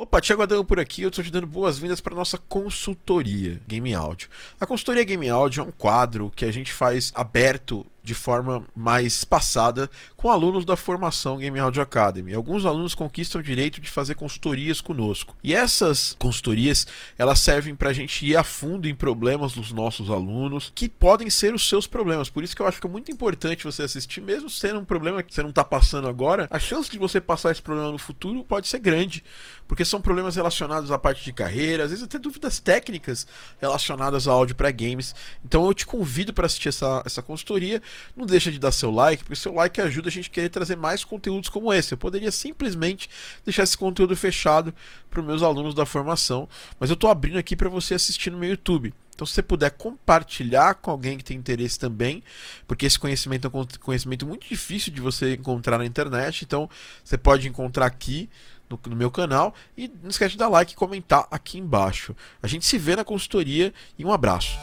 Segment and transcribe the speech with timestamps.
[0.00, 4.30] Opa, Thiago Adão por aqui, eu estou te dando boas-vindas para nossa consultoria Game Audio.
[4.58, 9.24] A consultoria Game Audio é um quadro que a gente faz aberto de forma mais
[9.24, 12.34] passada com alunos da formação Game Audio Academy.
[12.34, 15.36] Alguns alunos conquistam o direito de fazer consultorias conosco.
[15.42, 16.86] E essas consultorias,
[17.18, 21.30] elas servem para a gente ir a fundo em problemas dos nossos alunos, que podem
[21.30, 22.28] ser os seus problemas.
[22.28, 25.22] Por isso que eu acho que é muito importante você assistir, mesmo sendo um problema
[25.22, 28.44] que você não está passando agora, a chance de você passar esse problema no futuro
[28.44, 29.22] pode ser grande,
[29.66, 33.26] porque são problemas relacionados à parte de carreira, às vezes até dúvidas técnicas
[33.60, 35.14] relacionadas ao áudio para games.
[35.44, 37.80] Então eu te convido para assistir essa, essa consultoria
[38.16, 40.76] não deixa de dar seu like, porque seu like ajuda a gente a querer trazer
[40.76, 41.92] mais conteúdos como esse.
[41.92, 43.08] Eu poderia simplesmente
[43.44, 44.74] deixar esse conteúdo fechado
[45.08, 48.38] para os meus alunos da formação, mas eu estou abrindo aqui para você assistir no
[48.38, 48.94] meu YouTube.
[49.20, 52.22] Então, se você puder compartilhar com alguém que tem interesse também,
[52.66, 56.70] porque esse conhecimento é um conhecimento muito difícil de você encontrar na internet, então
[57.04, 58.30] você pode encontrar aqui
[58.70, 62.16] no, no, meu canal e não esquece de dar like e comentar aqui embaixo.
[62.42, 64.56] A gente se vê na consultoria e um abraço.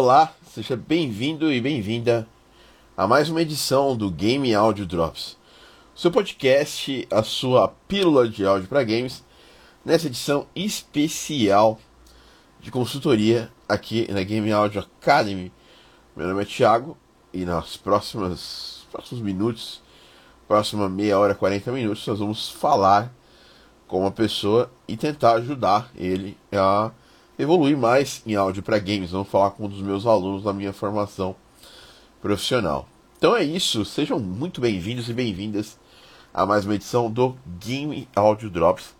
[0.00, 2.24] Olá, seja bem-vindo e bem-vinda
[2.96, 5.36] a mais uma edição do Game Audio Drops,
[5.92, 9.24] seu podcast, a sua pílula de áudio para games,
[9.84, 11.80] nessa edição especial
[12.60, 15.50] de consultoria aqui na Game Audio Academy.
[16.14, 16.96] Meu nome é Thiago
[17.32, 19.82] e nas próximas próximos minutos,
[20.46, 23.12] próxima meia hora, 40 minutos, nós vamos falar
[23.88, 26.92] com uma pessoa e tentar ajudar ele a
[27.38, 29.12] evoluir mais em áudio para games.
[29.12, 31.36] Vamos falar com um dos meus alunos da minha formação
[32.20, 32.88] profissional.
[33.16, 35.78] Então é isso, sejam muito bem-vindos e bem-vindas
[36.34, 38.94] a mais uma edição do Game Audio Drops.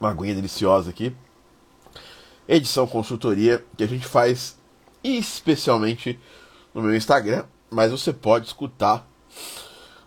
[0.00, 1.14] Uma aguinha deliciosa aqui.
[2.48, 4.58] Edição consultoria que a gente faz
[5.02, 6.18] especialmente
[6.74, 9.06] no meu Instagram, mas você pode escutar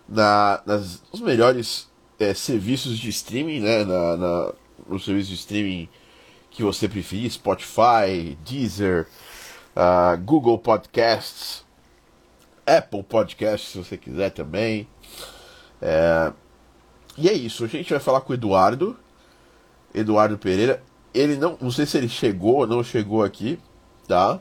[0.08, 1.90] na, nas, nos melhores
[2.20, 4.54] é, serviços de streaming, né, na, na
[4.88, 5.90] no serviço de streaming
[6.50, 9.08] que você preferir, Spotify, Deezer,
[9.76, 11.66] uh, Google Podcasts,
[12.66, 14.88] Apple Podcasts, se você quiser também.
[15.82, 16.32] É...
[17.18, 18.98] E é isso, a gente vai falar com o Eduardo,
[19.94, 20.82] Eduardo Pereira.
[21.14, 23.60] Ele não, não sei se ele chegou ou não chegou aqui,
[24.08, 24.40] tá?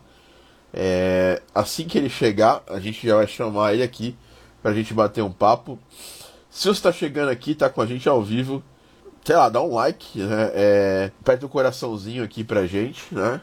[0.73, 1.43] É...
[1.55, 4.17] Assim que ele chegar, a gente já vai chamar ele aqui
[4.63, 5.79] pra gente bater um papo.
[6.49, 8.63] Se você está chegando aqui, tá com a gente ao vivo,
[9.25, 10.51] sei lá, dá um like, né?
[10.55, 13.41] É, aperta o um coraçãozinho aqui pra gente, né?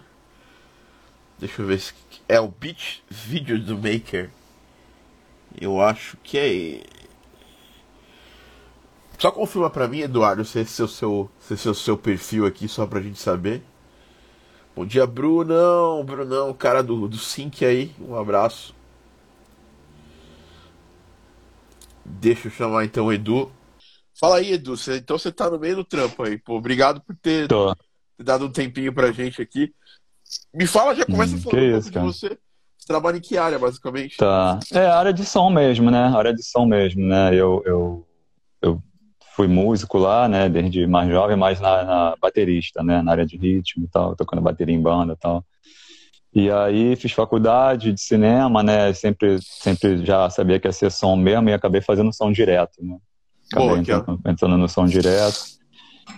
[1.39, 1.93] Deixa eu ver se
[2.29, 4.29] é o Beat Video do Maker.
[5.59, 6.83] Eu acho que é.
[9.17, 11.97] Só confirma pra mim, Eduardo, se esse é o seu, se esse é o seu
[11.97, 13.63] perfil aqui, só pra gente saber.
[14.75, 18.73] Bom dia, Brunão, Brunão, cara do, do Sync aí, um abraço.
[22.05, 23.51] Deixa eu chamar então o Edu.
[24.21, 24.77] Fala aí, Edu.
[24.77, 26.37] Cê, então você tá no meio do trampo aí.
[26.37, 27.47] Pô, obrigado por ter,
[28.19, 29.73] dado um tempinho pra gente aqui.
[30.53, 32.27] Me fala, já começa hum, falando um isso, de você.
[32.77, 34.17] Você trabalha em que área, basicamente?
[34.17, 34.59] Tá.
[34.71, 36.03] É, área de som mesmo, né?
[36.15, 37.33] Área de som mesmo, né?
[37.33, 38.07] Eu, eu,
[38.61, 38.83] eu
[39.35, 40.47] fui músico lá, né?
[40.47, 43.01] Desde mais jovem, mas na, na baterista, né?
[43.01, 45.43] Na área de ritmo e tal, tocando bateria em banda e tal.
[46.31, 48.93] E aí fiz faculdade de cinema, né?
[48.93, 52.97] Sempre, sempre já sabia que ia ser som mesmo e acabei fazendo som direto, né?
[53.51, 55.39] Acabei Boa, entrando, entrando no som direto.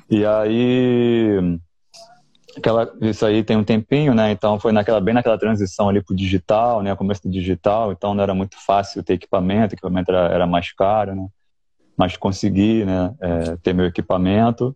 [0.10, 1.60] E aí
[2.58, 4.32] aquela, isso aí tem um tempinho, né?
[4.32, 6.96] Então foi naquela bem naquela transição ali pro digital, né?
[6.96, 11.16] Começo do digital, então não era muito fácil ter equipamento, equipamento era, era mais caro,
[11.16, 11.28] né?
[11.98, 13.14] Mas consegui, né?
[13.20, 14.76] É, ter meu equipamento.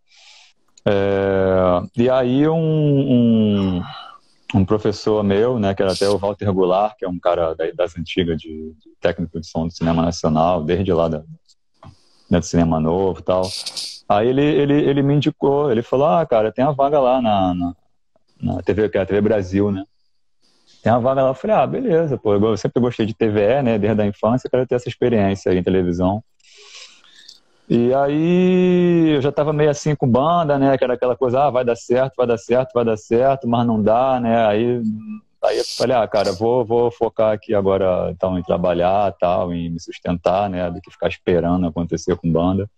[0.85, 3.81] É, e aí um, um,
[4.55, 5.73] um, professor meu, né?
[5.73, 9.39] Que era até o Walter Goulart, que é um cara das antigas de, de técnico
[9.39, 11.23] de som do cinema nacional, desde lá da,
[12.29, 13.43] né, do cinema novo e tal.
[14.09, 17.53] Aí ele, ele, ele me indicou, ele falou, ah, cara, tem a vaga lá na,
[17.53, 17.75] na,
[18.41, 19.83] na TV, que é a TV Brasil, né?
[20.81, 21.29] Tem a vaga lá.
[21.29, 24.65] Eu falei, ah, beleza, pô, eu sempre gostei de TVE, né, desde a infância, quero
[24.65, 26.23] ter essa experiência aí em televisão.
[27.69, 31.49] E aí eu já tava meio assim com banda, né, que era aquela coisa, ah,
[31.49, 34.81] vai dar certo, vai dar certo, vai dar certo, mas não dá, né, aí
[35.43, 39.69] Aí eu falei, ah, cara, vou, vou focar aqui agora então, em trabalhar tal, em
[39.69, 40.69] me sustentar, né?
[40.71, 42.69] Do que ficar esperando acontecer com banda.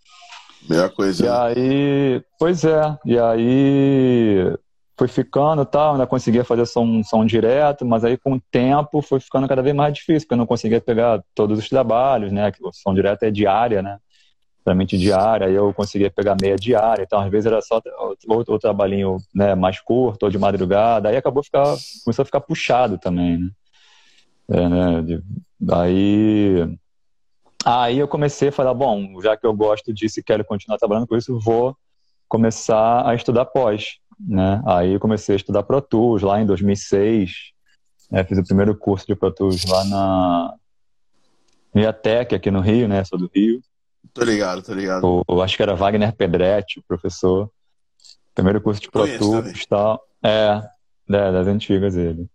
[0.70, 1.24] Melhor coisa.
[1.24, 1.38] E né?
[1.38, 4.58] aí, pois é, e aí
[4.98, 9.22] foi ficando tal, ainda conseguia fazer som, som direto, mas aí com o tempo foi
[9.22, 12.52] ficando cada vez mais difícil, porque eu não conseguia pegar todos os trabalhos, né?
[12.52, 13.98] Que o som direto é diária, né?
[14.70, 17.82] Extremamente diária, eu conseguia pegar meia diária, então às vezes era só
[18.28, 22.98] outro trabalhinho né, mais curto, ou de madrugada, aí acabou ficar, começou a ficar puxado
[22.98, 23.50] também, né?
[24.52, 25.02] É, né?
[25.02, 25.24] De,
[25.72, 26.78] aí,
[27.66, 31.08] aí eu comecei a falar, bom, já que eu gosto disso e quero continuar trabalhando
[31.08, 31.76] com isso, vou
[32.28, 34.62] começar a estudar pós, né?
[34.66, 37.32] Aí eu comecei a estudar Pro Tools lá em 2006,
[38.12, 38.24] né?
[38.24, 40.54] fiz o primeiro curso de Pro Tools lá na
[41.74, 43.04] Miatec, aqui no Rio, né?
[43.04, 43.62] Sou do Rio.
[44.14, 45.24] Tô ligado, tô ligado.
[45.28, 47.50] O, acho que era Wagner Pedretti, professor.
[48.34, 50.02] Primeiro curso de Pro Tools e tal.
[50.24, 50.62] É,
[51.10, 52.28] é, das antigas ele.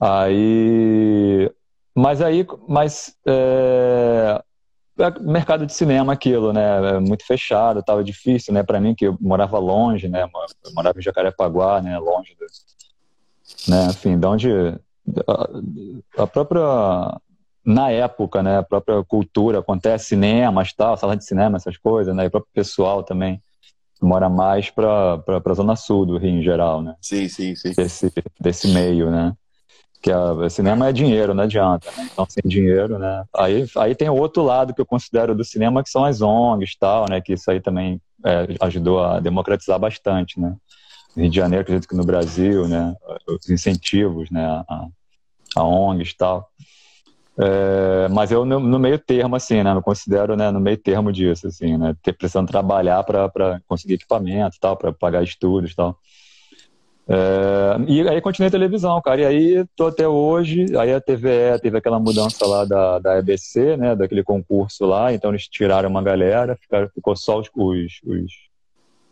[0.00, 1.50] Aí.
[1.94, 3.16] Mas aí, mas.
[3.26, 4.42] É,
[4.98, 6.96] é, mercado de cinema aquilo, né?
[6.96, 8.62] É muito fechado, tava difícil, né?
[8.62, 10.22] Para mim que eu morava longe, né?
[10.22, 11.98] Eu morava em Jacarepaguá, né?
[11.98, 12.46] Longe, do,
[13.70, 13.86] né?
[13.90, 14.50] Enfim, de onde
[15.26, 17.20] a, a própria
[17.66, 22.24] na época, né, a própria cultura, acontece cinemas, tal, sala de cinema, essas coisas, né,
[22.24, 23.42] e o próprio pessoal também
[24.00, 26.94] mora mais para a zona sul do Rio em geral, né?
[27.00, 27.72] Sim, sim, sim.
[27.74, 29.32] Desse, desse meio, né?
[30.02, 32.08] Que a, cinema é dinheiro, não adianta, né?
[32.12, 33.24] Então, sem dinheiro, né?
[33.34, 36.76] Aí, aí tem o outro lado que eu considero do cinema, que são as ONGs
[36.78, 37.20] tal, né?
[37.20, 40.54] Que isso aí também é, ajudou a democratizar bastante, né?
[41.16, 42.94] No Rio de Janeiro, acredito que no Brasil, né?
[43.26, 44.44] Os incentivos, né?
[44.44, 44.86] A,
[45.56, 46.50] a ONGs tal.
[47.38, 49.74] É, mas eu no, no, meio termo, assim, né?
[49.74, 51.94] Me considero né, no meio termo disso, assim, né?
[52.02, 55.98] Ter precisando trabalhar para conseguir equipamento tal, para pagar estudos tal.
[57.08, 59.20] É, e aí continuei televisão, cara.
[59.20, 60.66] E aí tô até hoje.
[60.78, 63.94] Aí a TVE teve aquela mudança lá da, da EBC, né?
[63.94, 65.12] Daquele concurso lá.
[65.12, 68.32] Então eles tiraram uma galera, ficaram, ficou só os, os, os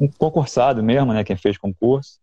[0.00, 1.24] um concursado mesmo, né?
[1.24, 2.18] Quem fez concurso.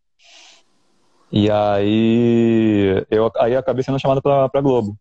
[1.32, 4.98] E aí eu aí acabei sendo chamado para Globo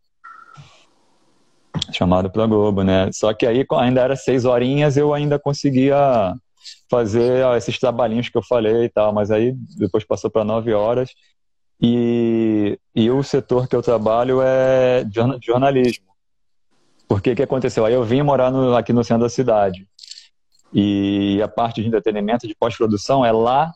[1.93, 3.11] chamado pela Globo, né?
[3.13, 6.35] Só que aí ainda era seis horinhas, eu ainda conseguia
[6.91, 11.11] fazer esses trabalhinhos que eu falei e tal, mas aí depois passou para nove horas
[11.81, 15.05] e, e o setor que eu trabalho é
[15.41, 16.11] jornalismo.
[17.09, 17.85] Porque que aconteceu?
[17.85, 19.87] Aí eu vim morar no, aqui no centro da cidade
[20.73, 23.73] e a parte de entretenimento, de pós-produção é lá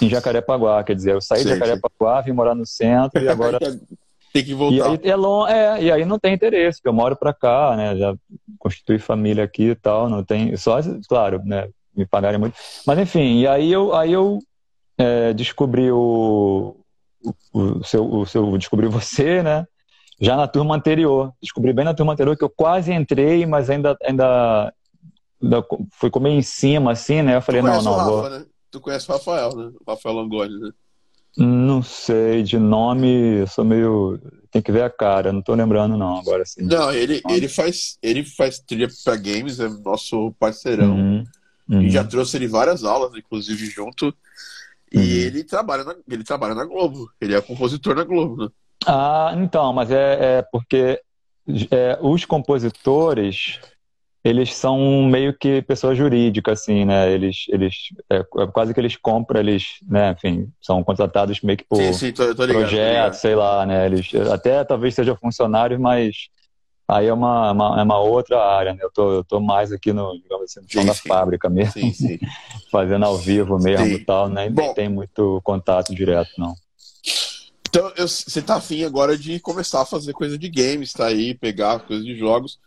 [0.00, 3.58] em Jacarepaguá, quer dizer, eu saí sim, de Jacarepaguá, vim morar no centro e agora
[4.32, 4.76] tem que voltar.
[4.76, 7.76] E aí, é, long, é, e aí não tem interesse, porque eu moro pra cá,
[7.76, 7.96] né?
[7.96, 8.14] Já
[8.58, 10.56] constitui família aqui e tal, não tem.
[10.56, 11.68] Só, claro, né?
[11.94, 12.56] Me pagarem muito.
[12.86, 14.38] Mas enfim, e aí eu, aí eu
[14.96, 16.76] é, descobri o,
[17.52, 18.56] o, o, seu, o seu.
[18.56, 19.66] Descobri você, né?
[20.18, 21.32] Já na turma anterior.
[21.42, 24.72] Descobri bem na turma anterior que eu quase entrei, mas ainda, ainda,
[25.42, 27.36] ainda fui comer em cima, assim, né?
[27.36, 27.96] Eu falei, não, não.
[27.96, 28.30] Rafa, vou...
[28.30, 28.46] né?
[28.70, 29.70] Tu conhece o Rafael, né?
[29.84, 30.70] O Rafael Langoni, né?
[31.36, 34.20] Não sei, de nome, eu sou meio.
[34.50, 36.62] Tem que ver a cara, não tô lembrando, não, agora sim.
[36.62, 40.94] Não, ele, ele, faz, ele faz trilha pra games, é nosso parceirão.
[40.94, 41.24] Uhum,
[41.70, 41.82] uhum.
[41.82, 44.14] E já trouxe ele várias aulas, inclusive, junto.
[44.92, 45.02] E uhum.
[45.02, 47.10] ele, trabalha na, ele trabalha na Globo.
[47.18, 48.48] Ele é compositor na Globo, né?
[48.86, 51.00] Ah, então, mas é, é porque
[51.70, 53.58] é, os compositores
[54.24, 57.10] eles são meio que pessoa jurídica, assim, né?
[57.10, 57.74] Eles, eles
[58.08, 60.12] é, é, quase que eles compram, eles, né?
[60.12, 63.86] Enfim, são contratados meio que por sim, sim, tô, tô ligado, projeto, sei lá, né?
[63.86, 66.28] Eles até talvez sejam funcionários, mas
[66.86, 68.78] aí é uma, uma, é uma outra área, né?
[68.82, 71.74] Eu tô, eu tô mais aqui no, digamos assim, no chão sim, da fábrica mesmo,
[72.70, 74.44] fazendo ao vivo mesmo e tal, né?
[74.44, 76.54] Nem Bom, tem muito contato direto, não.
[77.68, 81.34] Então, eu, você tá afim agora de começar a fazer coisa de games, tá aí,
[81.34, 82.60] pegar coisa de jogos.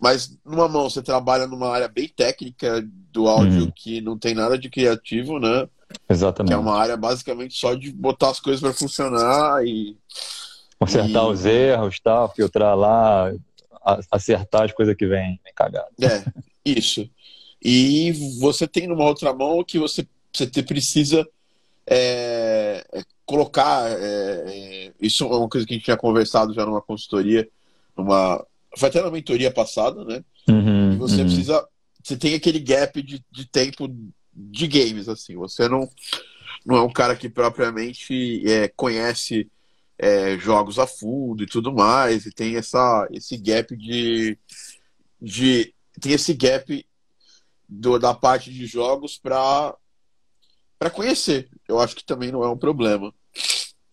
[0.00, 3.72] Mas numa mão você trabalha numa área bem técnica do áudio uhum.
[3.74, 5.68] que não tem nada de criativo, né?
[6.08, 6.50] Exatamente.
[6.50, 9.96] Que é uma área basicamente só de botar as coisas para funcionar e
[10.78, 11.26] consertar e...
[11.32, 13.32] os erros, tal, filtrar lá,
[14.10, 15.92] acertar as coisas que vêm vem cagadas.
[16.00, 16.24] É,
[16.64, 17.08] isso.
[17.62, 21.28] E você tem numa outra mão que você, você precisa
[21.86, 23.90] é, é, colocar.
[23.90, 23.96] É,
[24.46, 27.48] é, isso é uma coisa que a gente tinha conversado já numa consultoria,
[27.96, 28.44] numa,
[28.76, 30.24] foi até na mentoria passada, né?
[30.48, 31.26] Uhum, você uhum.
[31.26, 31.66] precisa.
[32.02, 33.88] Você tem aquele gap de, de tempo
[34.32, 35.36] de games, assim.
[35.36, 35.88] Você não,
[36.64, 39.50] não é um cara que propriamente é, conhece
[39.98, 44.38] é, jogos a fundo e tudo mais, e tem essa, esse gap de.
[45.20, 46.86] de tem esse gap
[47.68, 49.74] do, da parte de jogos para
[50.78, 51.46] para conhecer.
[51.68, 53.12] Eu acho que também não é um problema.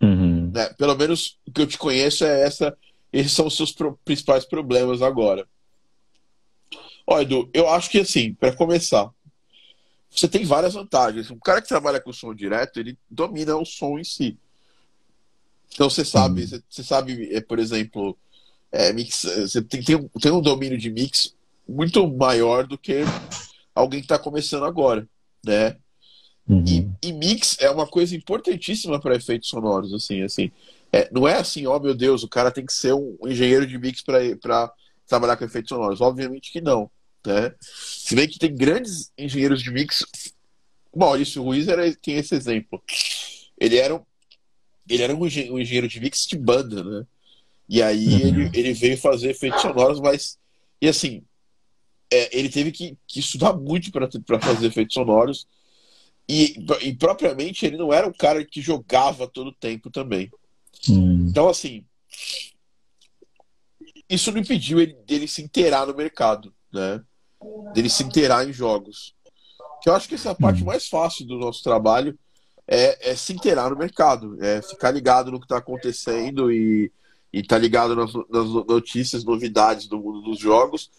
[0.01, 0.49] Uhum.
[0.53, 0.69] Né?
[0.77, 2.75] Pelo menos o que eu te conheço é essa
[3.11, 5.47] esses são os seus principais problemas agora.
[7.05, 9.09] Olha, Edu, eu acho que assim, para começar,
[10.09, 11.31] você tem várias vantagens.
[11.31, 14.37] Um cara que trabalha com som direto, ele domina o som em si.
[15.73, 16.61] Então você sabe, uhum.
[16.69, 18.17] você sabe, é, por exemplo,
[18.71, 21.35] é, mix, você tem, tem, um, tem um domínio de mix
[21.67, 23.03] muito maior do que
[23.75, 25.07] alguém que está começando agora,
[25.45, 25.77] né?
[26.47, 26.63] Uhum.
[26.65, 30.49] E, e, mix é uma coisa importantíssima para efeitos sonoros, assim, assim.
[30.91, 33.67] É, não é assim, ó oh, meu Deus, o cara tem que ser um engenheiro
[33.67, 34.71] de mix para
[35.05, 36.01] trabalhar com efeitos sonoros.
[36.01, 36.89] Obviamente que não.
[37.25, 37.53] Né?
[37.61, 40.05] Se bem que tem grandes engenheiros de mix.
[40.91, 42.81] O Maurício Ruiz era, tem esse exemplo.
[43.59, 44.01] Ele era, um,
[44.89, 47.05] ele era um engenheiro de mix de banda, né?
[47.69, 48.27] E aí uhum.
[48.27, 50.39] ele, ele veio fazer efeitos sonoros, mas.
[50.81, 51.23] E assim,
[52.11, 55.47] é, ele teve que, que estudar muito para fazer efeitos sonoros.
[56.29, 60.29] E, e, propriamente ele não era um cara que jogava todo o tempo também.
[60.89, 61.27] Hum.
[61.29, 61.85] Então, assim,
[64.09, 67.01] isso não impediu ele dele se inteirar no mercado, né?
[67.73, 69.15] Dele se inteirar em jogos.
[69.81, 70.65] Que eu acho que essa é a parte hum.
[70.65, 72.17] mais fácil do nosso trabalho
[72.67, 76.91] é, é se inteirar no mercado, é ficar ligado no que está acontecendo e,
[77.31, 80.91] e tá ligado nas, nas, notícias, novidades do mundo dos jogos.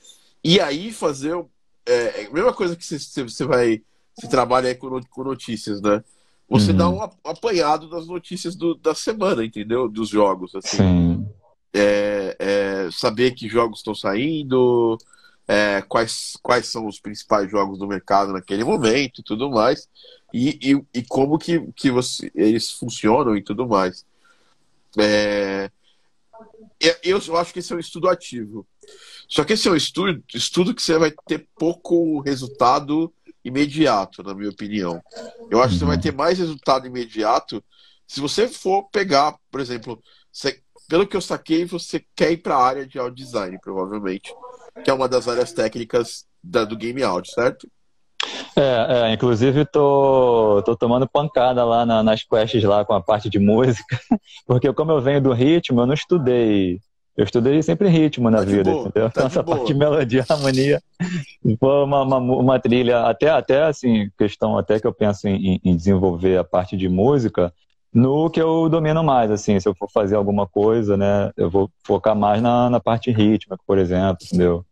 [0.42, 1.37] E aí fazer.
[1.85, 3.83] É, é a mesma coisa que você, vai.
[4.14, 6.02] Você trabalha aí com, com notícias, né?
[6.48, 6.76] Você uhum.
[6.76, 9.88] dá um apanhado das notícias do, da semana, entendeu?
[9.88, 10.76] Dos jogos, assim.
[10.78, 11.28] Sim.
[11.74, 14.96] É, é, saber que jogos estão saindo,
[15.46, 19.88] é, quais, quais são os principais jogos do mercado naquele momento e tudo mais,
[20.32, 24.06] e, e, e como que, que você, eles funcionam e tudo mais.
[24.98, 25.70] É,
[27.02, 28.66] eu, eu acho que esse é um estudo ativo.
[29.28, 33.12] Só que esse é um estudo, estudo que você vai ter pouco resultado
[33.48, 35.00] imediato, na minha opinião.
[35.50, 36.02] Eu acho que você vai uhum.
[36.02, 37.62] ter mais resultado imediato
[38.08, 40.02] se você for pegar, por exemplo,
[40.32, 44.34] você, pelo que eu saquei, você quer ir para a área de audio design, provavelmente,
[44.82, 47.68] que é uma das áreas técnicas da, do game audio, certo?
[48.56, 53.28] É, é, inclusive tô, tô tomando pancada lá na, nas quests lá com a parte
[53.28, 54.00] de música,
[54.46, 56.80] porque como eu venho do ritmo, eu não estudei
[57.18, 59.10] eu estudei sempre ritmo na tá vida, boa, entendeu?
[59.10, 60.80] Tá essa parte de melodia, harmonia,
[61.58, 65.76] foi uma, uma, uma, trilha, até, até assim, questão até que eu penso em, em,
[65.76, 67.52] desenvolver a parte de música,
[67.92, 71.68] no que eu domino mais, assim, se eu for fazer alguma coisa, né, eu vou
[71.84, 74.64] focar mais na, na parte rítmica, por exemplo, entendeu?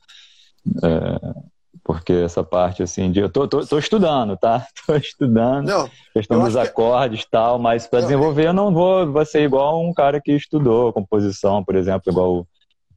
[0.85, 1.47] É,
[1.87, 4.67] porque essa parte, assim, de, eu tô, tô, tô estudando, tá?
[4.85, 9.25] Tô estudando, não, questão dos acordes e tal, mas para desenvolver eu não vou, vou
[9.25, 12.47] ser igual um cara que estudou composição, por exemplo, igual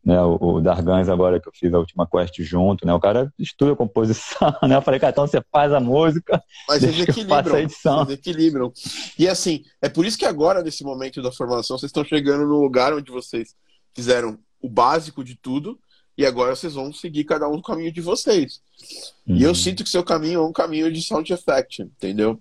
[0.04, 2.92] né, o, o Dargans agora que eu fiz a última quest junto, né?
[2.92, 4.76] O cara estuda composição, né?
[4.76, 8.02] Eu falei, cara, então você faz a música, mas eles equilibram, a edição.
[8.02, 8.74] Eles equilibram.
[9.20, 12.60] E assim, é por isso que agora, nesse momento da formação, vocês estão chegando no
[12.60, 13.54] lugar onde vocês
[13.94, 15.78] fizeram o básico de tudo,
[16.20, 18.62] e agora vocês vão seguir cada um o caminho de vocês.
[19.26, 19.38] Uhum.
[19.38, 19.56] E eu uhum.
[19.56, 22.38] sinto que seu caminho é um caminho de sound effect, entendeu?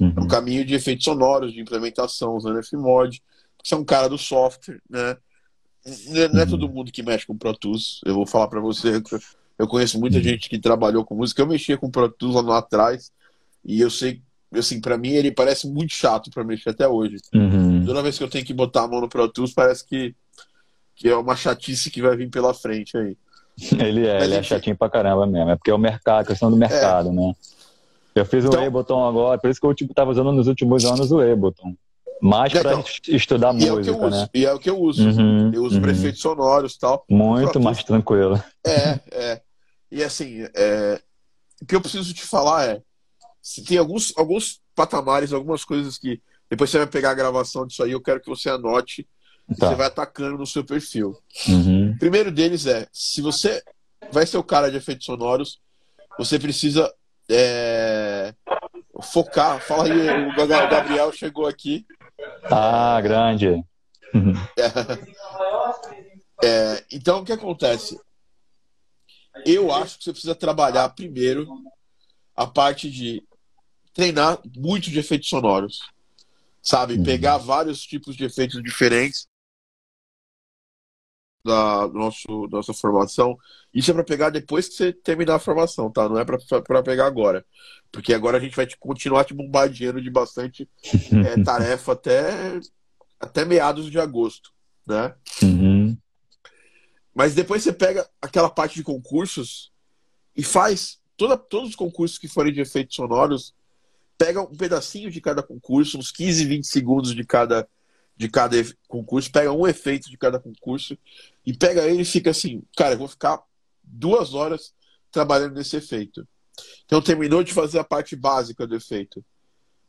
[0.00, 0.12] Uhum.
[0.16, 3.22] É um caminho de efeitos sonoros, de implementação, usando Fmod.
[3.62, 5.16] Você é um cara do software, né?
[6.08, 6.50] Não é uhum.
[6.50, 8.00] todo mundo que mexe com Pro Tools.
[8.04, 9.00] Eu vou falar para você.
[9.56, 10.22] Eu conheço muita uhum.
[10.24, 11.40] gente que trabalhou com música.
[11.40, 13.12] Eu mexia com Pro Tools lá atrás.
[13.64, 14.20] E eu sei,
[14.52, 17.18] assim, para mim ele parece muito chato para mexer até hoje.
[17.32, 17.84] Uhum.
[17.86, 20.16] Toda vez que eu tenho que botar a mão no Pro Tools, parece que
[20.94, 23.16] que é uma chatice que vai vir pela frente aí.
[23.78, 25.50] Ele é, Mas, ele é chatinho pra caramba mesmo.
[25.50, 27.12] É porque é o mercado, questão do mercado, é.
[27.12, 27.32] né?
[28.14, 30.84] Eu fiz então, o Ableton agora, por isso que eu tipo, tava usando nos últimos
[30.84, 31.74] anos o Ableton.
[32.20, 34.28] Mais para então, estudar e música, é né?
[34.32, 35.06] E é o que eu uso.
[35.06, 35.82] Uhum, eu uso uhum.
[35.82, 37.04] prefeitos sonoros e tal.
[37.08, 38.42] Muito mais tranquilo.
[38.64, 39.42] É, é.
[39.90, 41.00] E assim, é...
[41.60, 42.82] o que eu preciso te falar é:
[43.42, 47.82] se tem alguns, alguns patamares, algumas coisas que depois você vai pegar a gravação disso
[47.82, 49.06] aí, eu quero que você anote
[49.58, 49.68] Tá.
[49.68, 51.18] Você vai atacando no seu perfil.
[51.48, 51.96] Uhum.
[51.98, 53.62] Primeiro deles é: se você
[54.10, 55.60] vai ser o cara de efeitos sonoros,
[56.18, 56.92] você precisa
[57.28, 58.34] é,
[59.02, 59.60] focar.
[59.60, 61.86] Fala aí, o Gabriel chegou aqui.
[62.44, 63.48] Ah, grande.
[64.14, 64.34] Uhum.
[66.42, 68.00] É, é, então, o que acontece?
[69.44, 71.46] Eu acho que você precisa trabalhar primeiro
[72.36, 73.22] a parte de
[73.92, 75.80] treinar muito de efeitos sonoros.
[76.62, 76.94] Sabe?
[76.94, 77.04] Uhum.
[77.04, 79.28] Pegar vários tipos de efeitos diferentes
[81.44, 83.36] da nosso, nossa formação.
[83.72, 86.08] Isso é para pegar depois que você terminar a formação, tá?
[86.08, 87.44] Não é para pegar agora.
[87.92, 90.68] Porque agora a gente vai te, continuar te bombardeando de bastante
[91.26, 92.60] é, tarefa até,
[93.20, 94.50] até meados de agosto,
[94.86, 95.14] né?
[95.42, 95.96] Uhum.
[97.14, 99.70] Mas depois você pega aquela parte de concursos
[100.36, 103.54] e faz toda, todos os concursos que forem de efeitos sonoros,
[104.18, 107.68] pega um pedacinho de cada concurso, uns 15, 20 segundos de cada
[108.16, 108.56] de cada
[108.86, 110.96] concurso, pega um efeito de cada concurso
[111.44, 113.42] e pega ele e fica assim, cara, eu vou ficar
[113.82, 114.72] duas horas
[115.10, 116.26] trabalhando nesse efeito.
[116.84, 119.24] Então terminou de fazer a parte básica do efeito.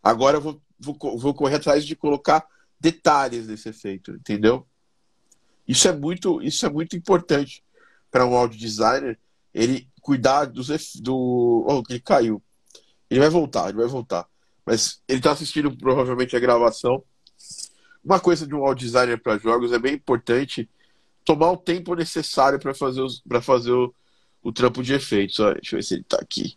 [0.04, 2.46] Agora eu vou, vou, vou correr atrás de colocar
[2.80, 4.68] detalhes desse efeito, entendeu?
[5.68, 7.64] Isso é muito, isso é muito importante
[8.12, 9.20] para um audio designer.
[9.54, 11.66] Ele cuidar dos do.
[11.68, 12.42] Oh, ele caiu.
[13.10, 14.28] Ele vai voltar, ele vai voltar.
[14.66, 17.04] Mas ele está assistindo provavelmente a gravação.
[18.06, 20.70] Uma coisa de um audio designer para jogos é bem importante
[21.26, 23.92] tomar o tempo necessário para fazer, os, fazer o,
[24.44, 25.40] o trampo de efeitos.
[25.40, 26.56] Olha, deixa eu ver se ele está aqui.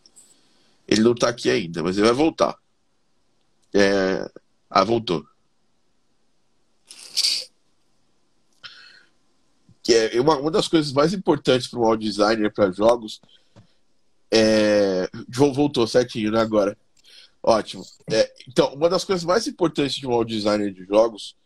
[0.87, 2.55] Ele não está aqui ainda, mas ele vai voltar.
[3.73, 4.31] É...
[4.69, 5.27] Ah, voltou.
[9.83, 13.23] Que é uma, uma das coisas mais importantes para um audio designer para jogos
[14.31, 15.09] é...
[15.31, 16.77] Voltou certinho, né, agora.
[17.43, 17.85] Ótimo.
[18.11, 21.37] É, então, uma das coisas mais importantes de um audio designer de jogos,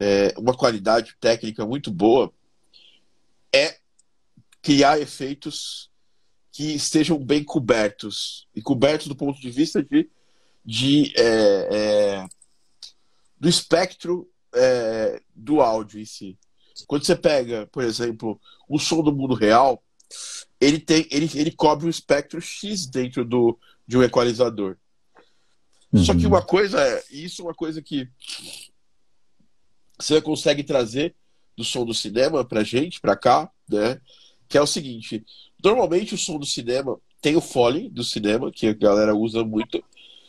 [0.00, 2.32] é, uma qualidade técnica muito boa,
[3.54, 3.78] é
[4.60, 5.90] criar efeitos
[6.52, 8.48] que estejam bem cobertos.
[8.54, 10.10] E cobertos do ponto de vista de,
[10.64, 12.26] de é, é,
[13.38, 16.38] do espectro é, do áudio em si.
[16.86, 19.82] Quando você pega, por exemplo, o som do mundo real,
[20.60, 24.76] ele tem ele, ele cobre um espectro X dentro do, de um equalizador.
[25.92, 26.04] Uhum.
[26.04, 26.28] Só que uhum.
[26.28, 28.08] uma coisa é, isso é uma coisa que
[29.98, 31.14] você consegue trazer
[31.56, 34.00] do som do cinema pra gente, pra cá, né?
[34.48, 35.24] Que é o seguinte:
[35.62, 39.82] normalmente o som do cinema tem o fole do cinema, que a galera usa muito.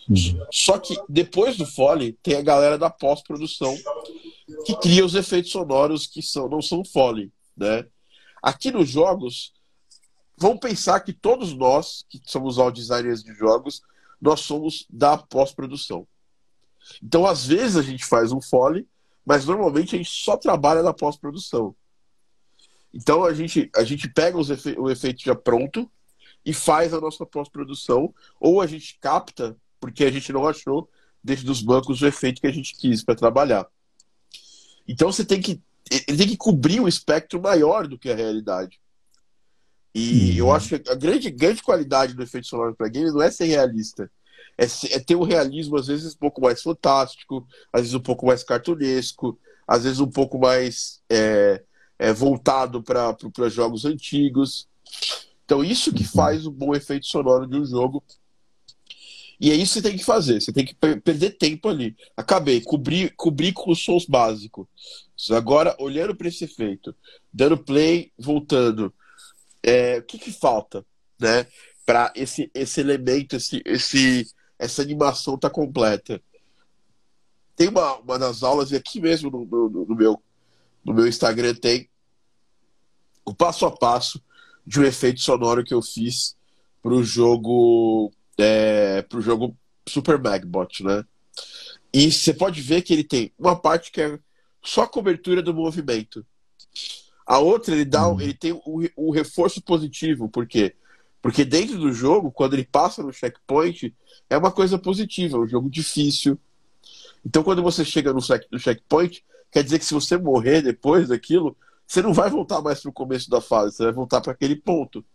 [0.09, 0.45] Uhum.
[0.51, 3.77] Só que depois do fole tem a galera da pós-produção
[4.65, 7.85] que cria os efeitos sonoros que são, não são fole, né?
[8.41, 9.53] Aqui nos jogos,
[10.37, 13.81] vamos pensar que todos nós, que somos audio designers de jogos,
[14.21, 16.07] nós somos da pós-produção.
[17.03, 18.87] Então, às vezes a gente faz um fole,
[19.25, 21.75] mas normalmente a gente só trabalha na pós-produção.
[22.93, 25.89] Então a gente, a gente pega os efe o efeito já pronto
[26.45, 30.89] e faz a nossa pós-produção, ou a gente capta, porque a gente não achou
[31.23, 33.67] dentro dos bancos o efeito que a gente quis para trabalhar.
[34.87, 38.78] Então você tem que tem que cobrir um espectro maior do que a realidade.
[39.93, 40.37] E uhum.
[40.37, 43.45] eu acho que a grande, grande qualidade do efeito sonoro para games não é ser
[43.45, 44.09] realista.
[44.57, 44.65] É,
[44.95, 48.43] é, ter um realismo, às vezes, um pouco mais fantástico, às vezes um pouco mais
[48.43, 51.63] cartunesco, às vezes um pouco mais é,
[51.97, 54.67] é, voltado para jogos antigos.
[55.45, 56.09] Então, isso que uhum.
[56.09, 58.03] faz o bom efeito sonoro de um jogo.
[59.41, 60.41] E é isso que você tem que fazer.
[60.41, 61.95] Você tem que per perder tempo ali.
[62.17, 64.67] Acabei, cobrir, cobrir com os sons básicos.
[65.31, 66.93] Agora, olhando para esse efeito,
[67.31, 68.93] dando play, voltando
[69.63, 70.85] é, o que, que falta,
[71.19, 71.45] né?
[71.85, 76.21] Para esse, esse elemento, esse, esse, essa animação tá completa.
[77.55, 80.21] Tem uma, uma das aulas, e aqui mesmo no, no, no, meu,
[80.83, 81.89] no meu Instagram tem
[83.25, 84.23] o passo a passo
[84.65, 86.37] de um efeito sonoro que eu fiz
[86.81, 91.03] pro jogo é, pro jogo Super Magbot, né?
[91.93, 94.19] E você pode ver que ele tem uma parte que é
[94.63, 96.25] só cobertura do movimento.
[97.29, 98.19] A outra, ele dá, uhum.
[98.19, 100.75] ele tem o, o reforço positivo, por quê?
[101.21, 103.95] Porque dentro do jogo, quando ele passa no checkpoint,
[104.27, 106.39] é uma coisa positiva, é um jogo difícil.
[107.23, 108.19] Então, quando você chega no,
[108.51, 112.81] no checkpoint, quer dizer que se você morrer depois daquilo, você não vai voltar mais
[112.81, 115.05] para o começo da fase, você vai voltar para aquele ponto.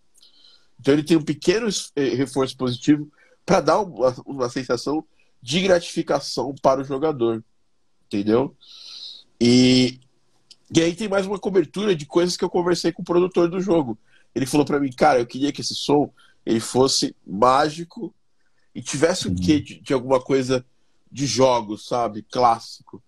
[0.79, 3.11] Então, ele tem um pequeno eh, reforço positivo
[3.45, 5.05] para dar uma, uma sensação
[5.43, 7.43] de gratificação para o jogador.
[8.07, 8.57] Entendeu?
[9.41, 9.99] E
[10.77, 13.61] e aí tem mais uma cobertura de coisas que eu conversei com o produtor do
[13.61, 13.97] jogo.
[14.35, 16.13] Ele falou para mim, cara, eu queria que esse som
[16.45, 18.13] ele fosse mágico
[18.75, 19.35] e tivesse uhum.
[19.35, 20.65] o quê de, de, alguma coisa
[21.11, 22.23] de jogos, sabe?
[22.23, 23.03] Clássico.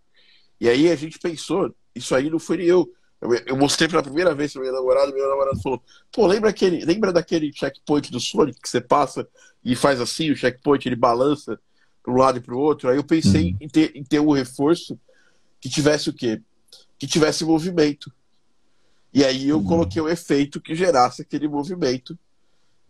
[0.60, 2.88] E aí a gente pensou, isso aí não foi eu.
[3.20, 6.84] Eu, eu mostrei pela primeira vez para minha namorada, meu namorado falou: pô, lembra, aquele,
[6.84, 9.26] lembra daquele checkpoint do Sonic que você passa
[9.64, 11.58] e faz assim, o checkpoint ele balança
[12.02, 12.88] para um lado e para o outro?
[12.88, 13.56] Aí eu pensei uhum.
[13.60, 14.98] em, ter, em ter um reforço
[15.60, 16.40] que tivesse o quê?
[16.98, 18.12] Que tivesse movimento.
[19.12, 19.64] E aí eu uhum.
[19.64, 22.18] coloquei um efeito que gerasse aquele movimento,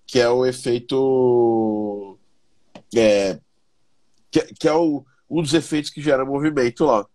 [0.06, 2.18] que é o efeito.
[2.94, 3.38] É,
[4.30, 7.06] que, que é o, um dos efeitos que gera movimento lá.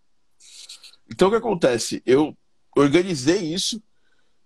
[1.09, 2.01] Então o que acontece?
[2.05, 2.35] Eu
[2.75, 3.81] organizei isso,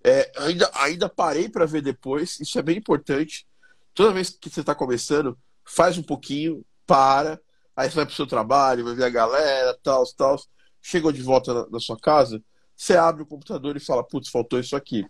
[0.03, 3.47] é, ainda, ainda parei para ver depois, isso é bem importante.
[3.93, 7.39] Toda vez que você está começando, faz um pouquinho, para,
[7.75, 10.39] aí você vai para o seu trabalho, vai ver a galera, tal, tal
[10.85, 12.39] chegou de volta na, na sua casa,
[12.77, 15.03] você abre o computador e fala, putz, faltou isso aqui.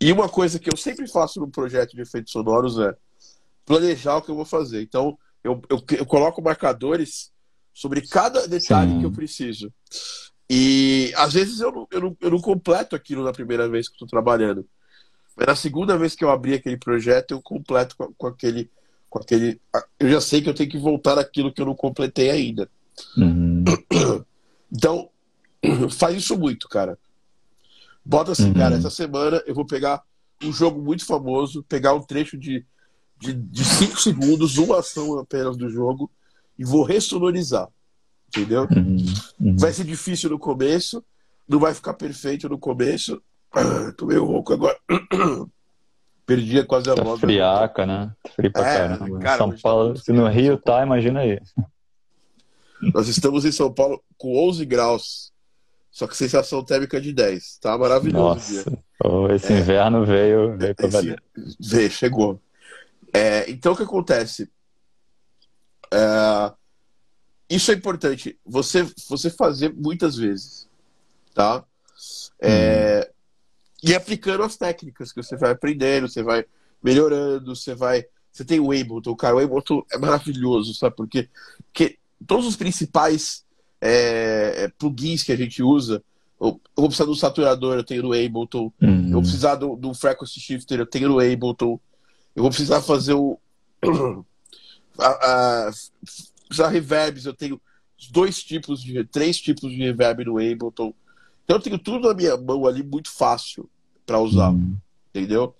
[0.00, 2.92] E uma coisa que eu sempre faço no projeto de efeitos sonoros é
[3.64, 4.82] planejar o que eu vou fazer.
[4.82, 7.30] Então, eu, eu, eu coloco marcadores
[7.72, 8.98] sobre cada detalhe Sim.
[8.98, 9.72] que eu preciso.
[10.48, 13.94] E às vezes eu não, eu, não, eu não completo aquilo na primeira vez que
[13.94, 14.66] estou trabalhando.
[15.36, 18.68] Mas na segunda vez que eu abri aquele projeto, eu completo com, com, aquele.
[19.08, 19.60] com aquele.
[20.00, 22.68] Eu já sei que eu tenho que voltar aquilo que eu não completei ainda.
[23.16, 23.62] Uhum.
[24.72, 25.08] Então,
[25.90, 26.98] faz isso muito, cara.
[28.04, 28.54] Bota assim, uhum.
[28.54, 30.02] cara, essa semana eu vou pegar
[30.42, 32.66] um jogo muito famoso, pegar um trecho de 5
[33.20, 36.10] de, de cinco segundos, uma ação apenas do jogo,
[36.58, 37.68] e vou ressonorizar.
[38.28, 38.66] Entendeu?
[38.74, 38.96] Uhum,
[39.40, 39.56] uhum.
[39.58, 41.04] Vai ser difícil no começo,
[41.46, 43.20] não vai ficar perfeito no começo.
[43.52, 44.78] Ah, tô meio rouco agora.
[46.24, 47.20] Perdi quase a Tá voz.
[47.20, 48.12] friaca, né?
[48.22, 49.18] Tá frio pra É, caramba.
[49.18, 50.28] cara, São tá Paulo, muito se no.
[50.28, 51.40] Rio tá, imagina aí.
[52.94, 55.32] Nós estamos em São Paulo com 11 graus.
[55.90, 57.58] Só que sensação térmica de 10.
[57.58, 58.64] Tá maravilhoso.
[59.02, 61.22] Nossa, esse inverno veio, veio pra Esse- valer.
[61.60, 62.40] Vê, chegou.
[63.12, 64.48] É, então o que acontece?
[65.92, 66.52] É,
[67.48, 68.38] isso é importante.
[68.46, 70.68] Você, você fazer muitas vezes.
[71.34, 71.64] Tá?
[72.40, 73.10] É,
[73.82, 76.44] E aplicando as técnicas que você vai aprendendo, você vai
[76.82, 78.04] melhorando, você vai.
[78.32, 79.34] Você tem o Ableton, cara.
[79.36, 80.94] O Ableton é maravilhoso, sabe?
[80.96, 81.28] Porque,
[81.72, 83.44] porque todos os principais
[83.80, 86.02] é, é, plugins que a gente usa.
[86.40, 88.72] Eu, eu vou precisar do saturador, eu tenho no Ableton.
[88.80, 89.10] Eu Uhum.
[89.12, 91.78] vou precisar do, do frequency shifter, eu tenho no Ableton.
[92.34, 93.38] Eu vou precisar fazer o.
[94.98, 95.70] a, a,
[96.46, 97.60] precisar reverbs, eu tenho
[98.10, 99.04] dois tipos de.
[99.04, 100.94] três tipos de reverb no Ableton.
[101.44, 103.68] Então eu tenho tudo na minha mão ali muito fácil
[104.06, 104.76] para usar, Uhum.
[105.14, 105.54] entendeu?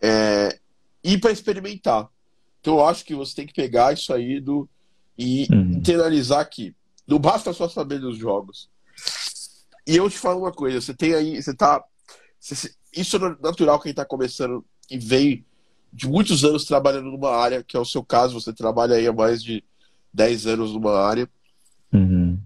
[0.00, 0.58] É,
[1.02, 2.08] e para experimentar.
[2.60, 4.68] Então eu acho que você tem que pegar isso aí do,
[5.18, 5.72] e Uhum.
[5.72, 6.74] internalizar que
[7.06, 8.68] não basta só saber dos jogos.
[9.86, 11.82] E eu te falo uma coisa, você tem aí, você tá.
[12.40, 15.44] você- isso é natural quem tá começando e vem
[15.92, 19.12] de muitos anos trabalhando numa área, que é o seu caso, você trabalha aí há
[19.12, 19.62] mais de
[20.12, 21.28] 10 anos numa área.
[21.92, 22.38] Uhum.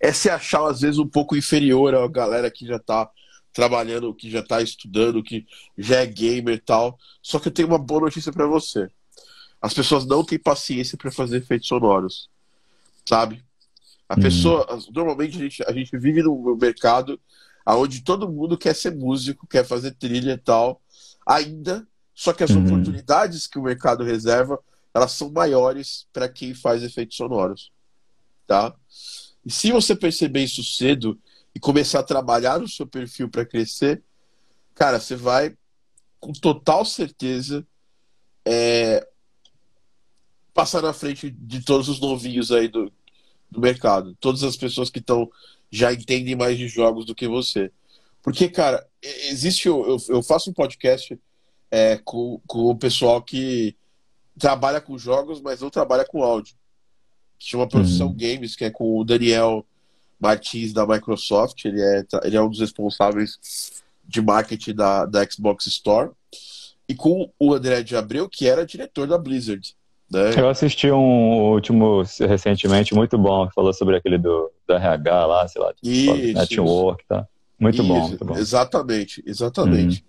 [0.00, 3.10] É se achar, às vezes, um pouco inferior à galera que já tá
[3.52, 5.46] trabalhando, que já tá estudando, que
[5.78, 6.98] já é gamer e tal.
[7.22, 8.88] Só que eu tenho uma boa notícia para você.
[9.64, 12.28] As pessoas não têm paciência para fazer efeitos sonoros.
[13.08, 13.42] Sabe?
[14.08, 14.22] A Uhum.
[14.22, 17.18] pessoa, normalmente a gente, a gente vive num mercado
[17.66, 20.82] onde todo mundo quer ser músico, quer fazer trilha e tal,
[21.26, 22.58] ainda, só que as Uhum.
[22.66, 27.72] oportunidades que o mercado reserva, elas são maiores para quem faz efeitos sonoros,
[28.46, 28.74] tá?
[29.46, 31.18] E se você perceber isso cedo
[31.54, 34.02] e começar a trabalhar no seu perfil para crescer,
[34.74, 35.56] cara, você vai
[36.20, 37.66] com total certeza
[38.46, 39.06] é,
[40.54, 42.90] passar na frente de todos os novinhos aí do,
[43.50, 44.16] do mercado.
[44.20, 45.30] Todas as pessoas que estão
[45.70, 47.70] já entendem mais de jogos do que você.
[48.22, 49.66] Porque, cara, existe.
[49.68, 51.18] Eu, eu- eu faço um podcast
[51.70, 53.76] é, com, com o pessoal que
[54.38, 56.54] trabalha com jogos, mas não trabalha com áudio.
[57.38, 58.16] Que chama Profissão Uhum.
[58.16, 59.66] Games, que é com o Daniel
[60.18, 61.64] Martins da Microsoft.
[61.64, 66.10] Ele é, ele é um dos responsáveis de marketing da, da Xbox Store.
[66.88, 69.74] E com o André de Abreu, que era diretor da Blizzard.
[70.10, 70.38] Né?
[70.38, 75.48] Eu assisti um último recentemente muito bom, que falou sobre aquele do, do RH lá,
[75.48, 77.26] sei lá, tipo, Isso, network, tá?
[77.58, 78.36] Muito bom, Isso, muito bom.
[78.36, 80.04] Exatamente, exatamente.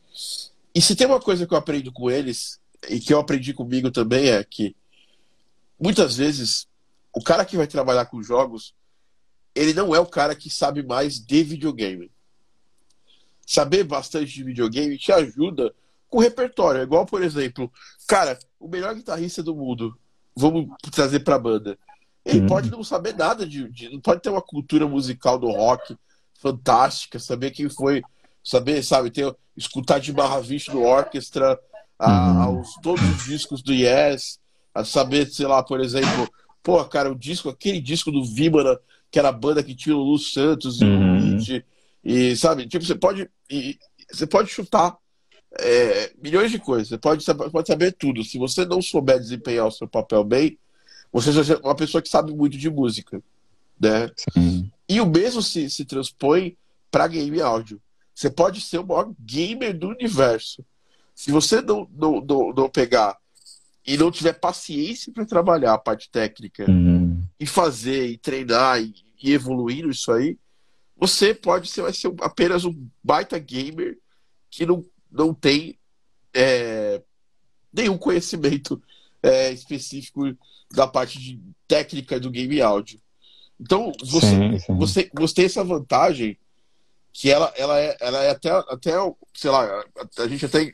[0.74, 3.90] E se tem uma coisa que eu aprendo com eles, e que eu aprendi comigo
[3.90, 4.76] também, é que
[5.80, 6.68] muitas vezes
[7.14, 8.74] o cara que vai trabalhar com jogos,
[9.54, 12.12] ele não é o cara que sabe mais de videogame.
[13.46, 15.74] Saber bastante de videogame te ajuda
[16.10, 16.82] com repertório.
[16.82, 17.72] É igual, por exemplo,
[18.08, 19.98] cara, o melhor guitarrista do mundo,
[20.36, 21.78] vamos trazer pra banda.
[22.26, 22.48] Ele Uhum.
[22.48, 23.90] pode não saber nada de, de.
[23.90, 25.96] Não pode ter uma cultura musical do rock
[26.40, 28.02] fantástica, saber quem foi,
[28.44, 31.60] saber, sabe, ter, escutar de Mahavishnu no orquestra,
[31.98, 32.42] a, Uhum.
[32.42, 34.40] aos, todos os discos do Yes,
[34.74, 36.28] a saber, sei lá, por exemplo,
[36.62, 38.78] pô, cara, o disco, aquele disco do Vimana,
[39.10, 41.18] que era a banda que tinha o Lu Santos e Uhum.
[41.18, 41.64] o Luigi,
[42.04, 43.30] e sabe, tipo, você pode.
[43.50, 43.78] e-
[44.12, 44.96] você pode chutar
[45.60, 48.24] é, milhões de coisas, você pode, saber- pode saber tudo.
[48.24, 50.58] Se você não souber desempenhar o seu papel bem,
[51.12, 53.22] você já é uma pessoa que sabe muito de música,
[53.80, 54.12] né?
[54.34, 54.70] Sim.
[54.88, 56.58] E o mesmo se, se transpõe
[56.92, 57.82] para game áudio.
[58.14, 60.64] Você pode ser o maior gamer do universo.
[61.14, 63.18] Se você não, não, não, não pegar
[63.86, 67.22] e não tiver paciência para trabalhar a parte técnica Uhum.
[67.40, 70.38] e fazer, e treinar e, e evoluir isso aí,
[70.98, 73.98] você pode ser, vai ser apenas um baita gamer
[74.50, 74.84] que não,
[75.16, 75.80] não tem
[76.34, 77.02] é,
[77.72, 78.82] nenhum conhecimento
[79.24, 80.36] é, específico
[80.72, 83.00] da parte de técnica do game áudio.
[83.60, 84.76] Então, você, Sim, sim.
[84.78, 86.38] você, você tem essa vantagem
[87.14, 88.92] que ela, ela, é, ela é até, até,
[89.34, 89.86] sei lá,
[90.18, 90.74] a, gente até.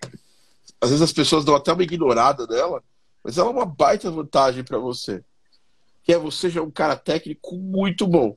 [0.82, 2.84] Às vezes as pessoas dão até uma ignorada dela,
[3.24, 5.24] mas ela é uma baita vantagem para você.
[6.04, 8.36] Que é você já é um cara técnico muito bom.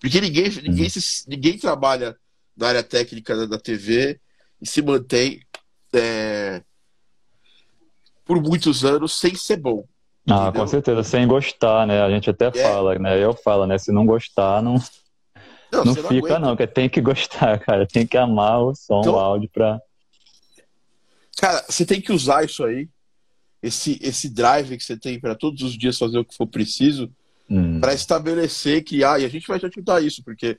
[0.00, 2.16] Porque ninguém, ninguém, se, ninguém trabalha
[2.56, 4.18] na área técnica da, da TV
[4.60, 5.40] e se mantém
[5.94, 6.62] é,
[8.24, 9.84] por muitos anos sem ser bom.
[10.30, 10.52] Ah, Entendeu?
[10.62, 12.02] com certeza, sem gostar, né?
[12.02, 13.22] A gente até fala, né?
[13.22, 13.78] Eu falo, né?
[13.78, 14.74] Se não gostar, não,
[15.72, 16.38] não você fica, aguenta.
[16.38, 17.86] não, porque tem que gostar, cara.
[17.86, 19.80] Tem que amar o som, Então- o áudio pra.
[21.38, 22.88] Cara, você tem que usar isso aí,
[23.62, 27.10] esse, esse drive que você tem para todos os dias fazer o que for preciso,
[27.50, 27.80] Hum.
[27.80, 30.58] para estabelecer que, ah, e a gente vai te ajudar isso, porque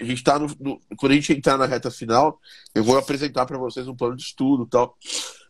[0.00, 2.38] a gente tá no, no- quando a gente entrar na reta final,
[2.74, 4.96] eu vou apresentar para vocês um plano de estudo tal.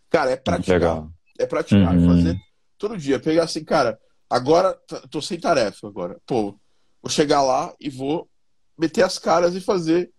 [0.08, 0.74] Cara, é praticar.
[0.80, 1.10] Legal.
[1.38, 2.06] É praticar, é Uhum.
[2.16, 2.36] fazer
[2.78, 3.18] todo dia.
[3.20, 4.78] Pegar assim, cara, agora
[5.10, 6.18] tô sem tarefa agora.
[6.26, 6.58] Pô,
[7.02, 8.28] vou chegar lá e vou
[8.78, 10.10] meter as caras e fazer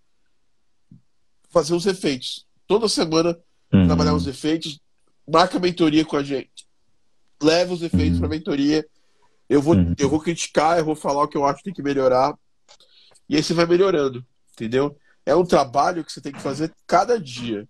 [1.50, 2.46] fazer os efeitos.
[2.67, 3.38] Toda semana
[3.74, 3.86] Uhum.
[3.88, 4.80] trabalhar os efeitos,
[5.30, 6.65] marca a mentoria com a gente.
[7.41, 8.20] Leva os efeitos Uhum.
[8.22, 8.86] pra mentoria.
[9.50, 9.94] Eu vou, Uhum.
[9.98, 12.34] eu vou criticar, eu vou falar o que eu acho que tem que melhorar.
[13.32, 14.94] E aí você vai melhorando, entendeu?
[15.26, 17.65] É um trabalho que você tem que fazer cada dia.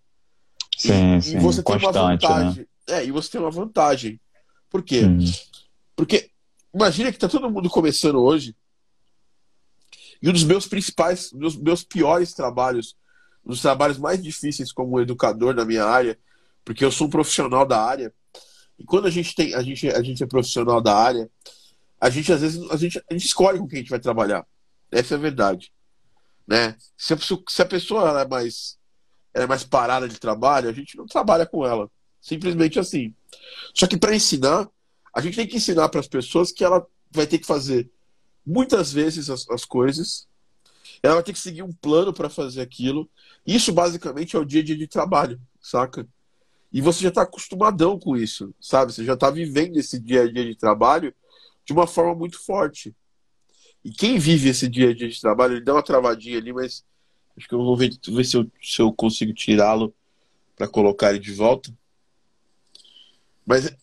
[0.75, 1.37] Sim, e, sim.
[1.37, 2.17] e você tem uma né?
[2.17, 2.67] vantagem.
[2.87, 4.19] É, e você tem uma vantagem.
[4.71, 5.01] Por quê?
[5.01, 5.19] Uhum.
[5.95, 6.31] Porque
[6.73, 8.55] imagina que tá todo mundo começando hoje.
[10.19, 12.95] E um dos meus principais, meus, meus piores trabalhos,
[13.45, 16.17] um dos trabalhos mais difíceis como educador na minha área,
[16.65, 18.11] porque eu sou um profissional da área.
[18.79, 21.29] E quando a gente tem, a gente, a gente é profissional da área,
[21.99, 24.43] a gente às vezes a gente, a gente escolhe com quem a gente vai trabalhar.
[24.91, 25.71] Essa é a verdade,
[26.47, 26.75] né?
[26.97, 28.77] Se a pessoa, se a pessoa é mais
[29.33, 31.89] é mais parada de trabalho, a gente não trabalha com ela.
[32.19, 33.15] Simplesmente assim.
[33.73, 34.69] Só que para ensinar,
[35.13, 37.89] a gente tem que ensinar para as pessoas que ela vai ter que fazer
[38.45, 40.27] muitas vezes as, as coisas.
[41.01, 43.09] Ela vai ter que seguir um plano para fazer aquilo.
[43.45, 46.07] Isso basicamente é o dia a dia de trabalho, saca?
[46.71, 48.93] E você já está acostumadão com isso, sabe?
[48.93, 51.13] Você já está vivendo esse dia a dia de trabalho
[51.65, 52.95] de uma forma muito forte.
[53.83, 56.85] E quem vive esse dia a dia de trabalho, ele dá uma travadinha ali, mas
[57.35, 59.93] acho que eu vou ver, ver se, eu, se eu consigo tirá-lo
[60.55, 61.73] para colocar ele de volta.
[63.45, 63.77] Mas é-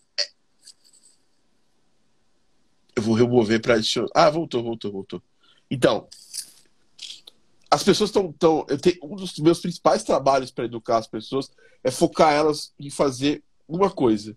[2.94, 4.08] eu vou remover para adicionar.
[4.14, 5.22] Ah, voltou, voltou, voltou.
[5.70, 6.08] Então,
[7.70, 8.32] as pessoas estão.
[8.32, 11.50] Tão, eu tenho, um dos meus principais trabalhos para educar as pessoas
[11.82, 14.36] é focar elas em fazer uma coisa,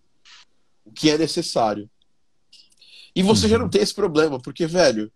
[0.83, 1.89] o que é necessário.
[3.15, 5.11] E você já não tem esse problema, porque, velho,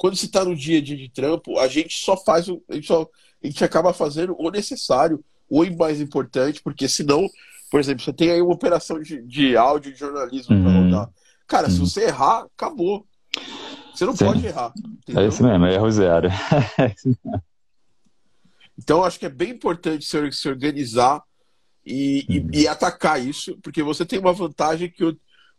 [0.00, 2.62] quando você está no dia a dia de trampo, a gente só faz o.
[2.70, 3.06] A gente, só,
[3.44, 7.28] a gente acaba fazendo o necessário, o mais importante, porque senão,
[7.70, 10.84] por exemplo, você tem aí uma operação de, de áudio de jornalismo para Uhum.
[10.84, 11.10] rodar.
[11.46, 11.84] Cara, se Uhum.
[11.84, 13.06] você errar, acabou.
[13.92, 14.24] Você não Sim.
[14.24, 14.72] pode errar.
[14.74, 15.28] É entendeu?
[15.28, 16.28] isso mesmo, é erro zero.
[18.78, 21.22] Então, acho que é bem importante se, se organizar
[21.84, 22.50] e, e- Uhum.
[22.54, 25.04] e atacar isso, porque você tem uma vantagem que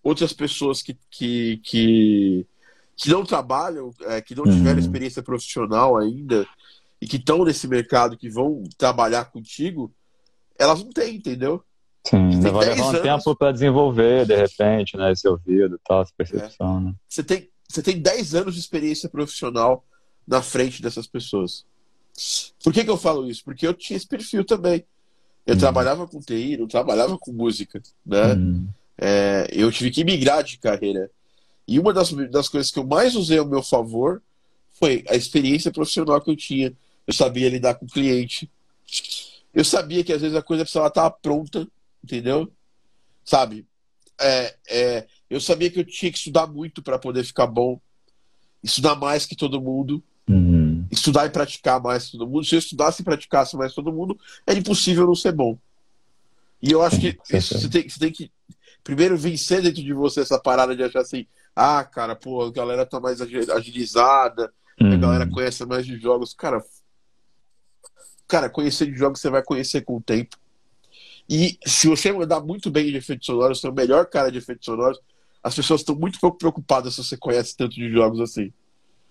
[0.03, 2.47] outras pessoas que, que, que,
[3.01, 4.79] que não trabalham, é, que não tiveram Uhum.
[4.85, 6.45] experiência profissional ainda
[7.01, 9.91] e que estão nesse mercado, que vão trabalhar contigo,
[10.59, 11.63] elas não têm, entendeu?
[12.07, 13.01] Sim, Você tem vai 10 levar um anos.
[13.01, 15.11] tempo para desenvolver, de repente, né?
[15.11, 16.93] Esse ouvido e tal, essa percepção, né?
[17.09, 19.83] Você tem, você tem 10 anos de experiência profissional
[20.27, 21.65] na frente dessas pessoas.
[22.63, 23.43] Por que, que eu falo isso?
[23.43, 24.83] Porque eu tinha esse perfil também.
[25.45, 25.59] Eu Uhum.
[25.59, 28.33] trabalhava com TI, não trabalhava com música, né?
[28.33, 28.67] Uhum.
[28.99, 31.09] É, eu tive que migrar de carreira.
[31.71, 34.21] E uma das, das coisas que eu mais usei ao meu favor
[34.73, 36.73] foi a experiência profissional que eu tinha.
[37.07, 38.51] Eu sabia lidar com o cliente.
[39.53, 41.65] Eu sabia que às vezes a coisa precisava estar pronta,
[42.03, 42.51] entendeu?
[43.23, 43.65] Sabe?
[44.19, 47.79] É, é, eu sabia que eu tinha que estudar muito para poder ficar bom.
[48.61, 50.03] Estudar mais que todo mundo.
[50.27, 50.85] Uhum.
[50.91, 52.43] Estudar e praticar mais que todo mundo.
[52.43, 55.57] Se eu estudasse e praticasse mais que todo mundo, era impossível não ser bom.
[56.61, 58.29] E eu acho que você, tem, você tem que
[58.83, 62.85] primeiro vencer dentro de você essa parada de achar assim, ah, cara, pô, a galera
[62.85, 64.99] tá mais agi- agilizada, a Uhum.
[64.99, 66.33] galera conhece mais de jogos.
[66.33, 66.63] Cara,
[68.27, 70.37] cara, conhecer de jogos você vai conhecer com o tempo.
[71.29, 74.37] E se você mandar muito bem de efeitos sonoros, você é o melhor cara de
[74.37, 74.99] efeitos sonoros,
[75.43, 78.51] as pessoas estão muito pouco preocupadas se você conhece tanto de jogos assim.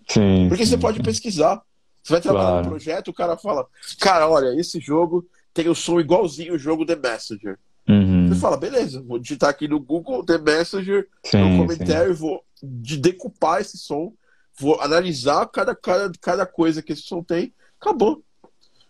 [0.09, 1.63] Sim, Porque sim, você pode pesquisar.
[2.03, 2.65] Você vai trabalhar Claro.
[2.65, 3.67] no projeto, o cara fala,
[4.01, 7.59] cara, olha, esse jogo tem o som igualzinho o jogo The Messenger.
[7.91, 8.29] Uhum.
[8.29, 11.57] Você fala, beleza, vou digitar aqui no Google The Messenger, no Sim, sim.
[11.57, 14.13] comentário, vou de decupar esse som,
[14.59, 18.23] vou analisar cada, cada, cada coisa que esse som tem, acabou.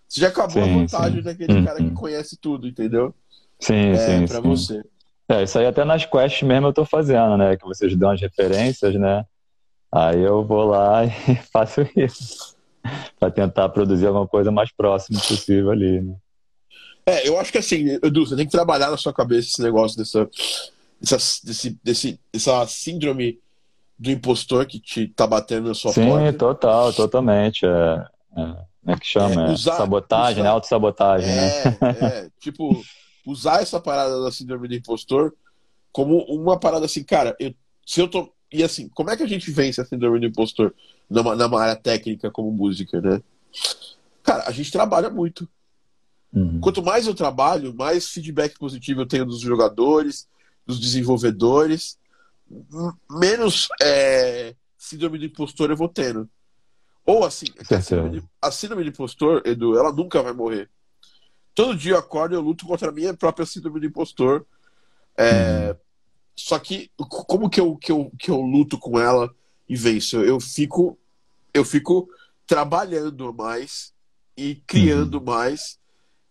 [0.09, 1.25] Você já acabou Sim, a vantagem sim.
[1.25, 1.95] daquele cara que Uhum.
[1.95, 3.15] conhece tudo, entendeu?
[3.61, 4.43] Sim, É, sim, pra sim.
[4.43, 4.83] você.
[5.29, 7.57] É, isso aí até nas quests mesmo eu tô fazendo, né?
[7.57, 9.25] Que vocês dão as referências, né?
[9.93, 12.57] Aí eu vou lá e faço isso.
[13.19, 16.17] Pra tentar produzir alguma coisa mais próxima possível ali, né?
[17.11, 19.97] É, eu acho que assim, Edu, você tem que trabalhar na sua cabeça esse negócio
[19.99, 20.29] dessa,
[21.01, 23.39] dessa, desse, desse, essa síndrome
[23.99, 26.33] do impostor que te tá batendo na sua Sim, porta.
[26.39, 27.67] total, totalmente.
[27.67, 27.69] É,
[28.37, 28.45] é,
[28.81, 29.43] como é que chama?
[29.43, 30.49] É, É, usar- sabotagem, usar- né?
[30.51, 31.51] Autossabotagem, né?
[31.93, 32.85] É, é, tipo,
[33.27, 35.35] usar essa parada da síndrome do impostor
[35.93, 37.53] como uma parada assim, cara, eu,
[37.85, 38.33] se eu tô.
[38.53, 40.75] E assim, como é que a gente vence a síndrome do impostor
[41.09, 43.21] numa, numa área técnica como música, né?
[44.23, 45.49] Cara, a gente trabalha muito.
[46.33, 46.61] Uhum.
[46.61, 50.29] Quanto mais eu trabalho, mais feedback positivo eu tenho dos jogadores,
[50.67, 51.99] dos desenvolvedores,
[53.11, 56.29] menos é, síndrome do impostor eu vou tendo.
[57.05, 57.83] Ou assim, a Certeza.
[57.83, 60.71] síndrome, de, a síndrome do impostor, Edu, ela nunca vai morrer.
[61.55, 64.47] Todo dia eu acordo e eu luto contra a minha própria síndrome do impostor.
[65.19, 65.77] É,
[66.37, 69.35] Só que como que eu, que, eu, que eu luto com ela
[69.69, 70.19] e venço?
[70.21, 70.97] Eu fico,
[71.53, 72.09] eu fico
[72.47, 73.93] trabalhando mais
[74.37, 75.80] e criando mais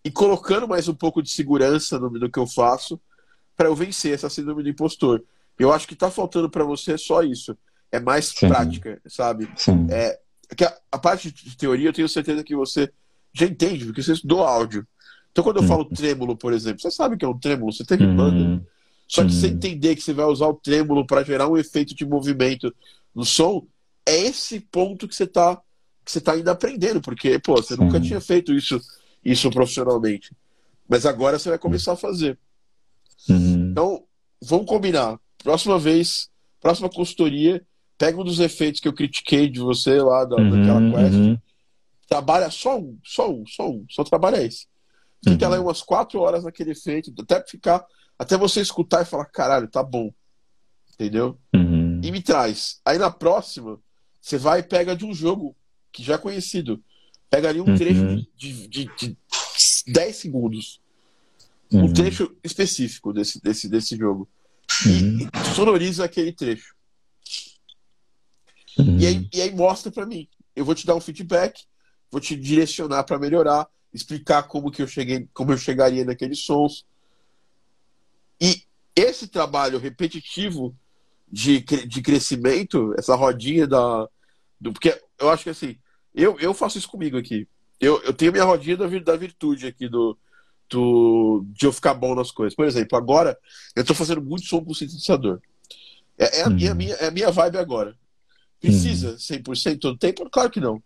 [0.09, 2.99] e colocando mais um pouco de segurança no, no que eu faço
[3.55, 5.23] para eu vencer essa síndrome do impostor.
[5.59, 7.55] Eu acho que tá faltando para você só isso.
[7.91, 8.47] É mais Sim.
[8.47, 9.47] prática, sabe?
[9.55, 9.85] Sim.
[9.87, 10.19] É,
[10.57, 12.91] que a, a parte de teoria eu tenho certeza que você
[13.31, 14.87] já entende, porque você estudou áudio.
[15.31, 15.67] Então, quando eu Uhum.
[15.67, 18.39] falo trêmulo, por exemplo, você sabe que é um trêmulo, você teve banda.
[18.39, 18.65] Uhum.
[19.07, 19.53] Só que você Uhum.
[19.53, 22.73] entender que você vai usar o trêmulo para gerar um efeito de movimento
[23.13, 23.67] no som,
[24.07, 25.55] é esse ponto que você tá,
[26.03, 27.83] que você tá ainda aprendendo, porque, pô, você Sim.
[27.83, 28.81] nunca tinha feito isso,
[29.23, 30.35] isso profissionalmente.
[30.87, 32.37] Mas agora você vai começar a fazer.
[33.29, 33.71] Uhum.
[33.71, 34.03] Então,
[34.41, 35.19] vamos combinar.
[35.43, 36.29] Próxima vez,
[36.59, 37.65] próxima consultoria,
[37.97, 40.91] pega um dos efeitos que eu critiquei de você lá da, daquela Uhum.
[40.93, 41.37] quest, Uhum.
[42.07, 44.67] trabalha só um, só um, só um, só trabalha esse.
[45.23, 45.51] Fica Uhum.
[45.51, 47.85] lá umas quatro horas naquele efeito, até ficar,
[48.17, 50.11] até você escutar e falar, caralho, tá bom.
[50.93, 51.37] Entendeu?
[51.53, 52.01] Uhum.
[52.03, 52.79] E me traz.
[52.85, 53.79] Aí na próxima,
[54.19, 55.55] você vai e pega de um jogo
[55.91, 56.81] que já é conhecido.
[57.29, 57.77] Pega ali um Uhum.
[57.77, 59.17] trecho de, de, de
[59.87, 60.81] 10 segundos.
[61.71, 61.93] Um Uhum.
[61.93, 64.27] trecho específico desse, desse, desse jogo.
[64.85, 65.19] Uhum.
[65.19, 66.73] E, e sonoriza aquele trecho.
[68.77, 68.97] Uhum.
[68.99, 70.27] E aí, e aí mostra pra mim.
[70.55, 71.63] Eu vou te dar um feedback,
[72.11, 76.85] vou te direcionar pra melhorar, explicar como que eu cheguei, como eu chegaria naqueles sons.
[78.41, 78.63] E
[78.95, 80.75] esse trabalho repetitivo
[81.31, 84.07] de, de crescimento, essa rodinha da.
[84.59, 85.77] Do, porque eu acho que assim,
[86.13, 87.47] eu, eu faço isso comigo aqui.
[87.79, 90.17] Eu, eu tenho minha rodinha da, da virtude aqui do,
[90.69, 92.55] do, de eu ficar bom nas coisas.
[92.55, 93.37] Por exemplo, agora
[93.75, 95.39] eu tô fazendo muito som com sintetizador.
[96.17, 96.77] É, é, a, minha, Uhum.
[96.77, 97.95] minha, é a minha vibe agora.
[98.59, 100.29] Precisa 100% todo tempo?
[100.29, 100.83] Claro que não.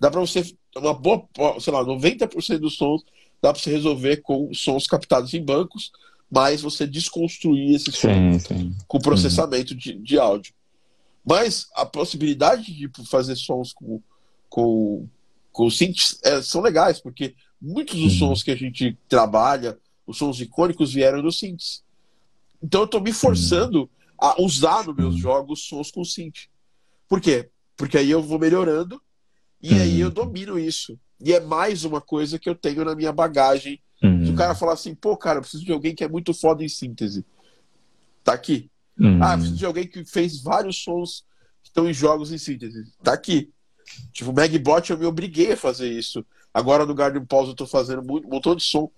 [0.00, 0.42] Dá pra você,
[0.74, 1.28] uma boa,
[1.60, 3.04] sei lá, 90% dos sons
[3.42, 5.90] dá pra você resolver com sons captados em bancos,
[6.30, 8.76] mas você desconstruir esses sons Sim, sim.
[8.88, 10.54] com processamento de, de áudio.
[11.24, 14.00] Mas a possibilidade de fazer sons com,
[14.52, 15.08] com,
[15.50, 18.28] com synths é, são legais, porque muitos dos Uhum.
[18.28, 21.82] sons que a gente trabalha, os sons icônicos, vieram dos synths.
[22.62, 23.88] Então eu tô me forçando
[24.18, 25.20] a usar nos meus Uhum.
[25.20, 26.48] jogos sons com synth.
[27.08, 27.48] Por quê?
[27.78, 29.00] Porque aí eu vou melhorando
[29.62, 30.14] e aí eu Uhum.
[30.14, 30.98] domino isso.
[31.18, 33.80] E é mais uma coisa que eu tenho na minha bagagem
[34.24, 36.62] se o cara falar assim, pô, cara, eu preciso de alguém que é muito foda
[36.62, 37.24] em síntese.
[38.22, 38.68] Tá aqui.
[39.22, 41.24] Ah, preciso de alguém que fez vários sons
[41.62, 42.92] que estão em jogos em síntese.
[43.02, 43.50] Tá aqui.
[44.12, 46.24] Tipo, o Magbot eu me obriguei a fazer isso.
[46.52, 48.90] Agora no Garden Pause eu tô fazendo muito, um montão de som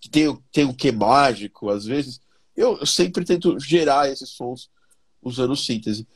[0.00, 2.20] que tem, tem o que mágico, às vezes.
[2.56, 4.70] Eu, eu sempre tento gerar esses sons
[5.22, 6.06] usando síntese.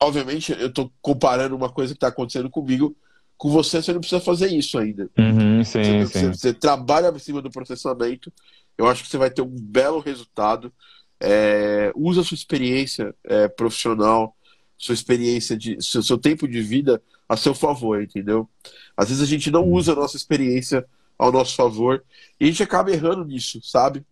[0.00, 2.96] Obviamente, eu tô comparando uma coisa que tá acontecendo comigo
[3.36, 5.10] com você, você não precisa fazer isso ainda.
[5.18, 6.06] Uhum, sim, Você, sim.
[6.06, 8.32] você- você trabalha em cima do processamento,
[8.76, 10.72] eu acho que você vai ter um belo resultado.
[11.20, 14.36] É, usa sua experiência é, profissional,
[14.76, 18.48] sua experiência de seu, seu tempo de vida a seu favor, entendeu?
[18.96, 20.86] Às vezes a gente não usa a nossa experiência
[21.18, 22.02] ao nosso favor
[22.40, 24.04] e a gente acaba errando nisso, sabe?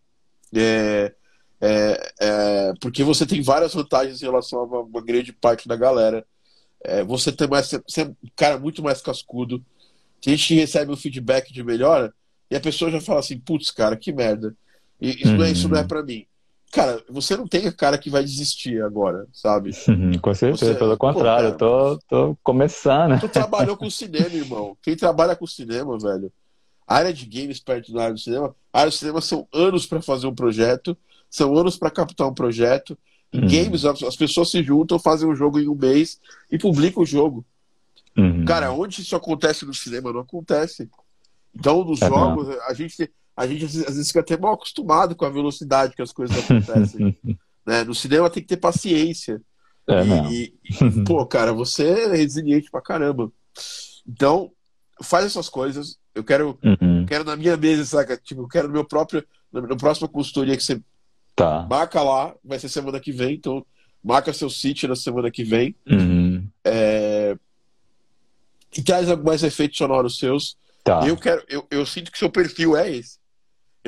[0.54, 1.14] É,
[1.60, 5.76] é, é, porque você tem várias vantagens em relação a uma, uma grande parte da
[5.76, 6.26] galera.
[6.84, 9.64] É, você tem mais, você é um cara muito mais cascudo.
[10.20, 12.12] Tem gente que recebe um feedback de melhora
[12.50, 14.54] e a pessoa já fala assim, putz, cara, que merda.
[15.00, 16.26] Isso, não é, isso não é pra mim.
[16.76, 19.70] Cara, você não tem cara que vai desistir agora, sabe?
[19.88, 23.18] Uhum, com certeza, Você- pelo pô, contrário, eu tô, tô começando.
[23.18, 24.76] Tu trabalhou com cinema, irmão.
[24.82, 26.30] Quem trabalha com cinema, velho,
[26.86, 29.86] a área de games perto da área do cinema, a área do cinema são anos
[29.86, 30.94] pra fazer um projeto,
[31.30, 32.96] são anos pra captar um projeto.
[33.32, 33.46] Em Uhum.
[33.48, 36.20] games, as as pessoas se juntam, fazem um jogo em um mês
[36.52, 37.42] e publicam o jogo.
[38.18, 38.44] Uhum.
[38.44, 40.12] Cara, onde isso acontece no cinema?
[40.12, 40.90] Não acontece.
[41.54, 45.24] Então, nos É jogos, a gente, a gente às vezes fica até mal acostumado com
[45.26, 47.16] a velocidade que as coisas acontecem.
[47.66, 47.84] né?
[47.84, 49.40] No cinema tem que ter paciência.
[49.88, 50.02] É,
[50.32, 53.30] E- e, pô, cara, você é resiliente pra caramba.
[54.08, 54.50] Então,
[55.02, 55.98] faz essas coisas.
[56.14, 57.04] Eu quero, Uhum.
[57.06, 58.16] quero na minha mesa, saca?
[58.16, 59.24] Tipo, eu quero no meu próprio.
[59.52, 60.80] Na próxima consultoria que você
[61.36, 61.66] Tá.
[61.68, 63.34] marca lá, vai ser semana que vem.
[63.34, 63.64] Então,
[64.02, 65.74] marca seu sítio na semana que vem.
[65.86, 66.48] Uhum.
[68.76, 70.56] E traz mais efeitos sonoros seus.
[70.84, 71.06] Tá.
[71.06, 73.18] Eu quero, eu, eu sinto que seu perfil é esse.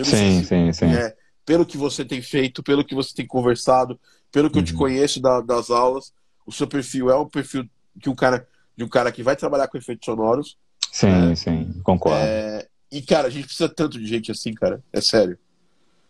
[0.04, 0.86] Sim, sim, sim.
[0.86, 3.98] é, pelo que você tem feito, pelo que você tem conversado,
[4.30, 4.78] pelo que eu te Uhum.
[4.78, 6.12] conheço da- das aulas,
[6.46, 7.68] o seu perfil é um perfil
[8.00, 8.46] que um cara,
[8.76, 10.56] de um cara que vai trabalhar com efeitos sonoros.
[10.92, 12.18] Sim, sim, concordo.
[12.24, 14.82] É, e, cara, a gente precisa tanto de gente assim, cara.
[14.92, 15.38] É sério.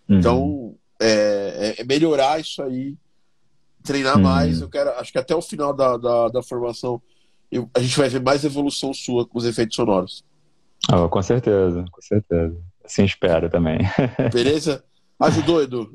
[0.09, 0.19] Uhum.
[0.19, 2.97] Então, é, é, melhorar isso aí,
[3.83, 4.23] treinar uhum.
[4.23, 4.61] mais.
[4.61, 7.01] Eu quero, acho que até o final da, da, da formação
[7.51, 10.25] eu, a gente vai ver mais evolução sua com os efeitos sonoros.
[10.93, 12.57] Oh, com certeza, com certeza.
[12.89, 13.81] Assim espero também.
[14.33, 14.83] Beleza?
[15.21, 15.91] Ajudou, Edu?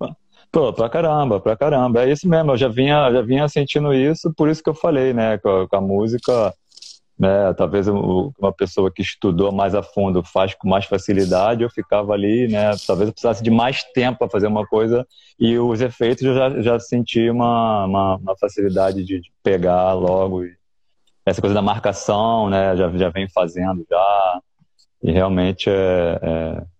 [0.51, 2.03] Pô, pra caramba, pra caramba.
[2.03, 5.11] É isso mesmo, eu já vinha, já vinha sentindo isso, por isso que eu falei,
[5.11, 6.53] né, com a, música,
[7.17, 12.13] né, talvez uma pessoa que estudou mais a fundo faz com mais facilidade, eu ficava
[12.13, 15.07] ali, né, talvez eu precisasse de mais tempo para fazer uma coisa
[15.39, 20.45] e os efeitos eu já, já senti uma, uma, uma facilidade de pegar logo.
[20.45, 20.55] E
[21.25, 24.41] essa coisa da marcação, né, já, já vem fazendo já,
[25.01, 26.72] e realmente é, é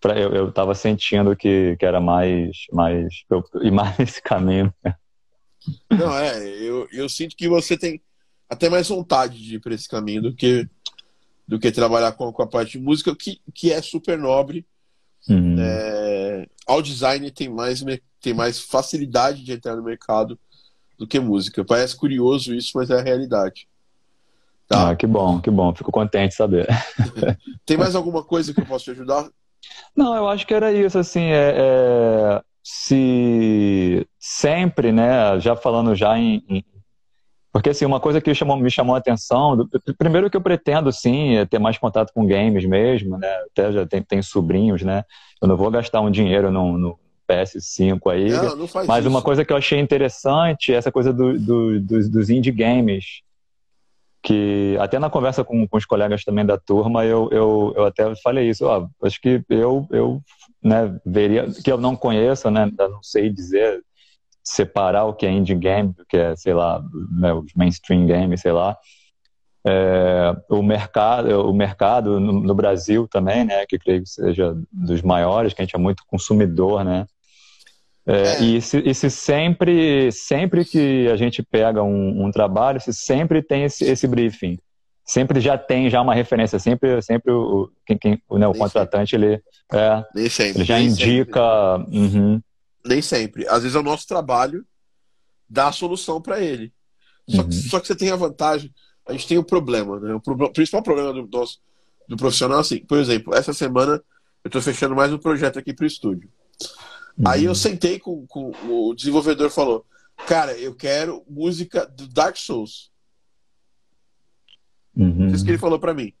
[0.00, 4.72] pra, eu estava sentindo que, que era mais, mais eu, e mais nesse caminho.
[5.90, 8.00] Não, é, eu, eu sinto que você tem
[8.48, 10.68] até mais vontade de ir para esse caminho do que
[11.48, 14.66] do que trabalhar com, com a parte de música, que, que é super nobre.
[15.26, 15.56] Uhum.
[15.58, 17.82] É, ao design tem mais,
[18.20, 20.38] tem mais facilidade de entrar no mercado
[20.98, 21.64] do que música.
[21.64, 23.66] Parece curioso isso, mas é a realidade.
[24.68, 24.90] Tá?
[24.90, 25.74] Ah, que bom, que bom.
[25.74, 26.66] Fico contente de saber.
[27.64, 29.26] tem mais alguma coisa que eu possa te ajudar?
[29.96, 36.18] Não, eu acho que era isso, assim, é, é, se sempre, né, já falando já
[36.18, 36.64] em, em
[37.50, 41.36] porque, assim, uma coisa que chamou, me chamou a atenção, primeiro que eu pretendo, sim,
[41.36, 45.02] é ter mais contato com games mesmo, né, até já tem, tem sobrinhos, né,
[45.42, 46.98] eu não vou gastar um dinheiro no, no
[47.28, 49.08] PS5 aí, não, não mas isso.
[49.08, 53.22] uma coisa que eu achei interessante é essa coisa do, do, dos, dos indie games,
[54.28, 58.14] que até na conversa com, com os colegas também da turma, eu, eu, eu até
[58.16, 60.20] falei isso, ó, acho que eu, eu
[60.62, 63.82] né, veria, que eu não conheço, né, não sei dizer,
[64.44, 68.42] separar o que é indie game, o que é, sei lá, né, os mainstream games,
[68.42, 68.76] sei lá,
[69.66, 75.00] é, o mercado, o mercado no, no, Brasil também, né, que creio que seja dos
[75.00, 77.06] maiores, que a gente é muito consumidor, né,
[78.08, 78.42] é, é.
[78.42, 83.64] E, se, se sempre, sempre que a gente pega um, um trabalho, se sempre tem
[83.64, 84.58] esse, esse, briefing.
[85.04, 89.42] Sempre já tem já uma referência, sempre, sempre o, quem, quem, né, o contratante ele,
[89.70, 90.58] é, Nem sempre.
[90.58, 91.76] ele já Nem indica.
[91.88, 92.40] Uhum.
[92.84, 93.46] Nem sempre.
[93.46, 94.64] Às vezes é o nosso trabalho
[95.48, 96.72] dar a solução para ele.
[97.28, 97.48] Só, uhum.
[97.48, 98.72] que, só que você tem a vantagem,
[99.06, 100.14] a gente tem o um problema, né?
[100.14, 101.44] O, pro, o principal problema do, do,
[102.08, 104.02] do profissional, assim, por exemplo, essa semana
[104.42, 106.30] eu estou fechando mais um projeto aqui para o estúdio.
[107.26, 107.54] Aí eu uhum.
[107.54, 109.84] sentei com, com o desenvolvedor falou,
[110.26, 112.90] cara, eu quero música do Dark Souls.
[114.96, 115.28] Uhum.
[115.28, 116.12] Isso que ele falou para mim.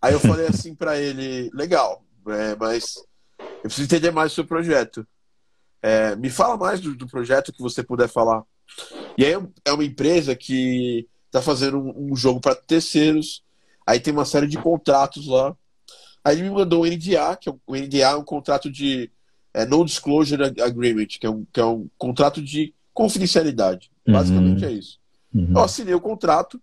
[0.00, 2.96] Aí eu falei assim para ele, legal, é, mas
[3.40, 5.06] eu preciso entender mais o seu projeto.
[5.82, 8.42] É, me fala mais do, do, projeto que você puder falar.
[9.16, 9.34] E aí
[9.64, 13.44] é uma empresa que está fazendo um, um jogo para terceiros.
[13.86, 15.56] Aí tem uma série de contratos lá.
[16.24, 19.10] Aí ele me mandou o NDA, que é um, o NDA é um contrato de
[19.58, 23.90] é No Disclosure Agreement, que é um, que é um contrato de confidencialidade.
[24.06, 24.14] Uhum.
[24.14, 25.00] Basicamente é isso.
[25.34, 25.50] Uhum.
[25.50, 26.62] Eu assinei o contrato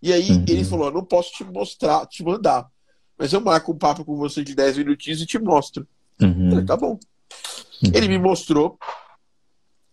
[0.00, 0.44] e aí uhum.
[0.48, 2.70] ele falou: não posso te mostrar, te mandar.
[3.18, 5.86] Mas eu marco um papo com você de 10 minutinhos e te mostro.
[6.22, 6.50] Uhum.
[6.50, 6.92] Falei, tá bom.
[7.82, 7.90] Uhum.
[7.92, 8.78] Ele me mostrou.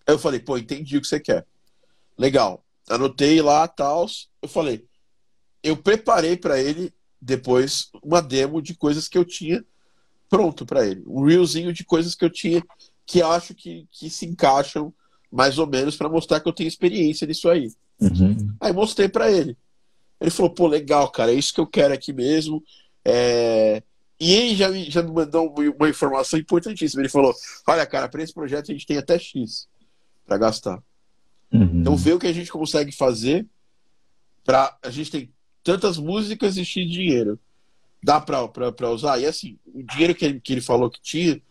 [0.06, 1.48] Eu falei, pô, entendi o que você quer.
[2.16, 2.64] Legal.
[2.88, 4.06] Anotei lá, tal.
[4.40, 4.86] Eu falei,
[5.64, 9.66] eu preparei para ele depois uma demo de coisas que eu tinha
[10.30, 11.04] pronto para ele.
[11.06, 12.64] Um reelzinho de coisas que eu tinha
[13.06, 14.94] que acho que, que se encaixam
[15.32, 17.72] mais ou menos para mostrar que eu tenho experiência nisso aí.
[18.00, 18.56] Uhum.
[18.60, 19.58] Aí mostrei para ele.
[20.20, 22.64] Ele falou, pô, legal, cara, é isso que eu quero aqui mesmo.
[23.04, 23.84] É...
[24.20, 27.02] E ele já me, já me mandou uma informação importantíssima.
[27.02, 27.34] Ele falou:
[27.68, 29.68] Olha, cara, para esse projeto a gente tem até X
[30.26, 30.82] para gastar.
[31.52, 31.82] Uhum.
[31.82, 33.46] Então vê o que a gente consegue fazer
[34.44, 37.38] para a gente tem tantas músicas e X dinheiro
[38.06, 39.20] dá para usar.
[39.20, 41.42] E assim, o dinheiro que ele, que ele falou que tinha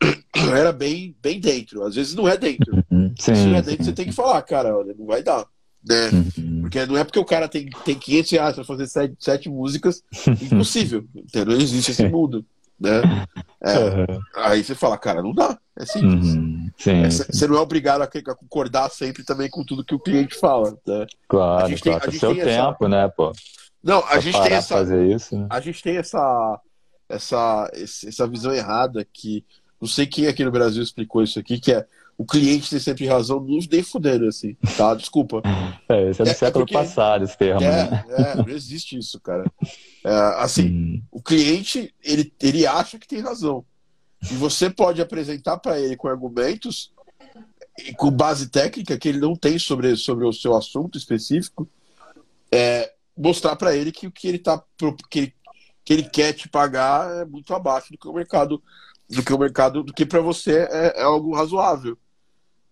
[0.56, 1.84] era bem, bem dentro.
[1.84, 2.72] Às vezes não é dentro.
[2.90, 3.12] Uhum.
[3.18, 3.90] Sim, Se não é dentro, sim.
[3.90, 5.44] você tem que falar, cara, olha, não vai dar.
[5.86, 6.10] Né?
[6.12, 6.60] Uhum.
[6.62, 10.02] Porque não é porque o cara tem, tem 500 reais para fazer sete, sete músicas,
[10.40, 11.04] impossível.
[11.16, 11.56] Entendeu?
[11.56, 12.44] Não existe esse mundo.
[12.78, 13.02] Né?
[13.60, 14.20] É, uhum.
[14.36, 15.58] Aí você fala, cara, não dá.
[15.76, 16.34] É simples.
[16.34, 16.70] Uhum.
[16.86, 20.78] É, você não é obrigado a, concordar sempre também com tudo que o cliente fala.
[20.86, 21.06] Né?
[21.28, 22.00] Claro, a gente claro.
[22.00, 22.88] Tem, a gente seu tempo, essa...
[22.88, 23.32] né, pô?
[23.82, 24.74] Não, a gente tem essa.
[24.76, 25.46] Fazer isso, né?
[25.50, 26.60] A gente tem essa,
[27.08, 29.44] essa, essa visão errada que.
[29.80, 31.86] Não sei quem aqui no Brasil explicou isso aqui, que é
[32.18, 34.94] o cliente tem sempre razão, não nem fudendo, assim, tá?
[34.94, 35.40] Desculpa.
[35.90, 38.04] É, esse é do é, é século porque, passado, esse termo, é, né?
[38.10, 39.50] É, não existe isso, cara.
[40.04, 41.02] É, assim, hum.
[41.10, 43.64] o cliente, ele, ele acha que tem razão.
[44.30, 46.92] E você pode apresentar para ele com argumentos
[47.78, 51.66] e com base técnica que ele não tem sobre, sobre o seu assunto específico,
[52.52, 54.62] é, mostrar para ele que o que ele tá
[55.10, 55.34] que ele,
[55.84, 58.62] que ele quer te pagar é muito abaixo do que o mercado,
[59.08, 61.98] do que o mercado, do que para você é, é, algo razoável.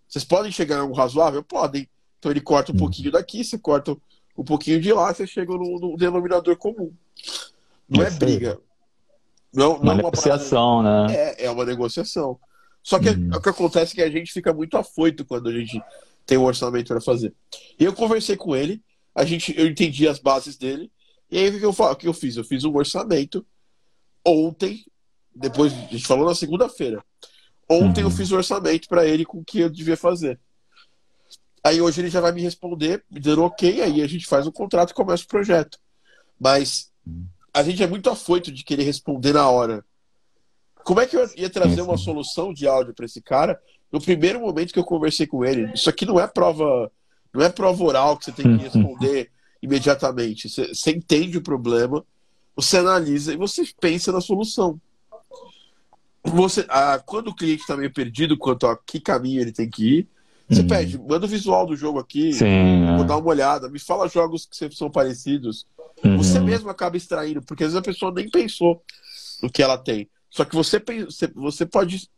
[0.08, 1.42] Vocês podem chegar em algo razoável?
[1.42, 1.88] Podem.
[2.18, 2.78] Então ele corta um Hum.
[2.78, 3.96] pouquinho daqui, você corta
[4.38, 6.92] um pouquinho de lá, você chega no, no denominador comum.
[7.88, 8.58] Não é briga.
[9.52, 11.06] Não, é uma negociação, né?
[11.14, 12.38] é, é uma negociação.
[12.82, 13.30] Só que Uhum.
[13.34, 15.82] o que acontece é que a gente fica muito afoito quando a gente
[16.24, 17.32] tem um orçamento para fazer.
[17.78, 18.82] E eu conversei com ele,
[19.16, 20.92] a gente, eu entendi as bases dele,
[21.30, 22.36] e aí o que eu, fa- o que eu fiz?
[22.36, 23.44] Eu fiz um orçamento
[24.24, 24.84] ontem,
[25.34, 27.02] depois a gente falou na segunda-feira.
[27.68, 28.12] Ontem eu Uhum.
[28.12, 30.38] fiz o orçamento para ele com o que eu devia fazer.
[31.64, 34.52] Aí hoje ele já vai me responder, me dando ok, aí a gente faz um
[34.52, 35.78] contrato e começa o projeto.
[36.38, 36.92] Mas
[37.52, 39.84] a gente é muito afoito de querer responder na hora.
[40.84, 43.60] Como é que eu ia trazer uma solução de áudio para esse cara
[43.90, 45.72] no primeiro momento que eu conversei com ele?
[45.72, 46.92] Isso aqui não é prova,
[47.36, 49.30] não é prova oral que você tem que responder
[49.62, 50.48] imediatamente.
[50.48, 52.04] Você, você entende o problema,
[52.54, 54.80] você analisa e você pensa na solução.
[56.24, 59.98] Você, ah, quando o cliente está meio perdido quanto a que caminho ele tem que
[59.98, 60.08] ir,
[60.48, 60.68] você Uhum.
[60.68, 62.86] pede, manda o visual do jogo aqui, Sim.
[62.96, 63.08] vou é.
[63.08, 65.66] dar uma olhada, me fala jogos que são parecidos.
[66.04, 66.16] Uhum.
[66.18, 68.82] Você mesmo acaba extraindo, porque às vezes a pessoa nem pensou
[69.42, 70.08] no que ela tem.
[70.30, 70.82] Só que você,
[71.34, 72.08] você pode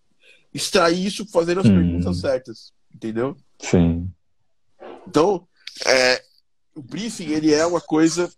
[0.53, 1.75] extrair isso fazendo as Uhum.
[1.75, 3.37] perguntas certas, entendeu?
[3.61, 4.11] Sim.
[5.09, 5.49] Então,
[5.87, 6.23] é,
[6.75, 8.31] o briefing ele é uma coisa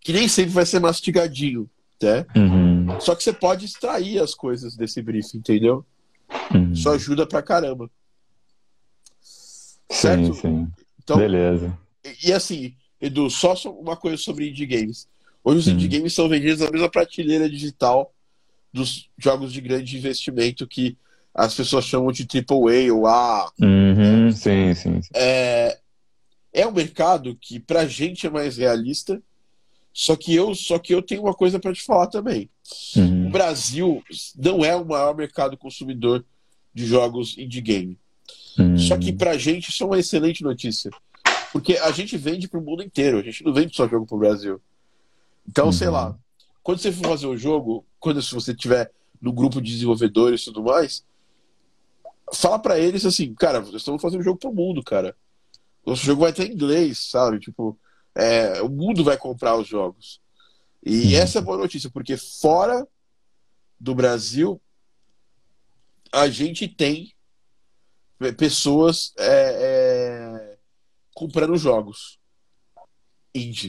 [0.00, 1.68] que nem sempre vai ser mastigadinho,
[2.02, 2.26] né?
[2.36, 3.00] Uhum.
[3.00, 5.84] Só que você pode extrair as coisas desse briefing, entendeu?
[6.54, 6.72] Uhum.
[6.72, 7.90] Isso ajuda pra caramba.
[9.20, 10.34] Sim, certo?
[10.34, 10.68] sim.
[11.02, 11.76] Então, Beleza.
[12.22, 15.08] E assim, Edu, só uma coisa sobre indie games.
[15.42, 15.70] Hoje os Hum.
[15.72, 18.12] indie games são vendidos na mesma prateleira digital
[18.72, 20.96] dos jogos de grande investimento que
[21.38, 23.50] as pessoas chamam de AAA ou A.
[23.60, 24.32] Uhum.
[24.32, 25.02] Sim, sim.
[25.02, 25.10] sim.
[25.14, 25.78] É,
[26.52, 29.22] é um mercado que pra gente é mais realista,
[29.92, 32.48] só que eu, só que eu tenho uma coisa pra te falar também.
[32.96, 33.30] O Uhum.
[33.30, 34.02] Brasil
[34.36, 36.24] não é o maior mercado consumidor
[36.74, 37.98] de jogos indie game.
[38.58, 38.78] Uhum.
[38.78, 40.90] Só que pra gente isso é uma excelente notícia.
[41.52, 44.60] Porque a gente vende pro mundo inteiro, a gente não vende só jogo pro Brasil.
[45.48, 45.92] Então, sei Uhum.
[45.92, 46.18] lá,
[46.62, 50.44] quando você for fazer o jogo, quando se você tiver no grupo de desenvolvedores e
[50.46, 51.04] tudo mais,
[52.34, 55.16] fala pra eles assim, cara, nós estamos fazendo um jogo pro mundo, cara.
[55.84, 57.38] Nosso jogo vai ter inglês, sabe?
[57.38, 57.78] Tipo,
[58.14, 60.20] é, o mundo vai comprar os jogos.
[60.84, 61.20] E Uhum.
[61.20, 62.86] essa é a boa notícia, porque fora
[63.78, 64.60] do Brasil,
[66.12, 67.12] a gente tem
[68.18, 70.56] pe- pessoas é, é,
[71.14, 72.18] comprando jogos
[73.34, 73.68] indie.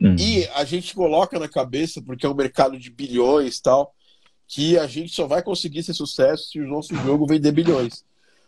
[0.00, 0.16] Uhum.
[0.18, 3.94] E a gente coloca na cabeça, porque é um mercado de bilhões e tal,
[4.52, 8.04] que a gente só vai conseguir ser sucesso se o nosso jogo vender bilhões.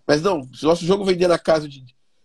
[0.06, 1.84] Mas não, se o nosso jogo vender na casa de.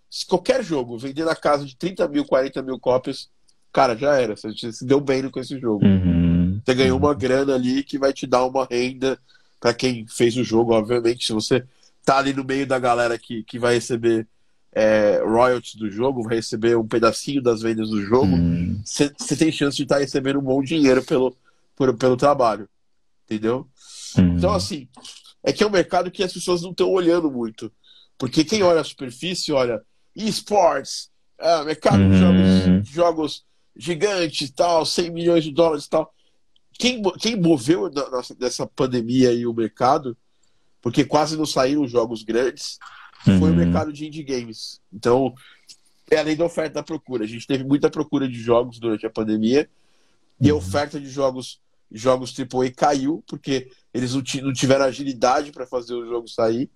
[0.10, 3.30] Se qualquer jogo vender na casa de 30 mil, 40 mil cópias,
[3.72, 4.36] cara, já era.
[4.36, 5.86] Você se deu bem com esse jogo.
[5.86, 6.60] Uhum.
[6.66, 9.20] Você ganhou uma grana ali que vai te dar uma renda
[9.60, 11.28] para quem fez o jogo, obviamente.
[11.28, 11.64] Se você
[12.04, 14.26] tá ali no meio da galera que, que vai receber
[14.74, 18.80] é, royalties do jogo, vai receber um pedacinho das vendas do jogo, Uhum.
[18.84, 21.36] você você tem chance de estar recebendo um bom dinheiro pelo,
[21.76, 22.68] por- pelo trabalho.
[23.30, 23.68] Entendeu?
[24.18, 24.38] Uhum.
[24.38, 24.88] Então, assim,
[25.44, 27.70] é que é um mercado que as pessoas não estão olhando muito.
[28.18, 29.82] Porque quem olha a superfície, olha
[30.16, 32.14] esports, ah, mercado de Uhum.
[32.20, 36.12] jogos, de jogos gigantes e tal, 100 milhões de dólares e tal.
[36.80, 40.18] Quem, quem moveu na- nessa pandemia aí o mercado,
[40.82, 42.80] porque quase não saíram jogos grandes,
[43.24, 43.56] foi o Uhum.
[43.56, 44.80] mercado de indie games.
[44.94, 45.34] Então,
[46.10, 47.24] é a lei da oferta da procura.
[47.26, 49.70] A gente teve muita procura de jogos durante a pandemia
[50.40, 50.60] e a Uhum.
[50.60, 51.60] oferta de jogos
[51.92, 56.70] jogos AAA caiu porque eles não, ti- não tiveram agilidade para fazer o jogo sair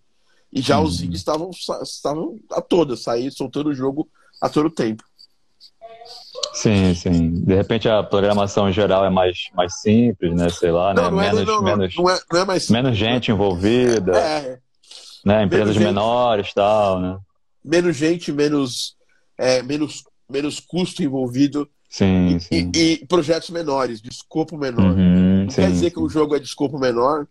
[0.52, 1.06] e já os Uhum.
[1.06, 1.50] indies estavam
[1.84, 4.10] estavam a todas sair soltando o jogo
[4.42, 5.04] a todo tempo.
[6.54, 7.32] Sim, sim.
[7.44, 10.50] De repente a programação em geral é mais, mais simples, né?
[10.50, 11.02] Sei lá, né?
[11.02, 14.60] Não, não é, menos, não, menos, não é, é mais menos gente envolvida, É,
[15.26, 15.44] né?
[15.44, 15.84] Empresas gente.
[15.84, 17.18] menores tal, né?
[17.64, 18.96] menos gente, menos
[19.38, 22.72] é, menos menos custo envolvido Sim, e, sim.
[22.74, 24.96] e projetos menores, de escopo menor.
[24.96, 26.06] Uhum, Não sim, quer dizer que sim.
[26.06, 27.28] o jogo é de escopo menor,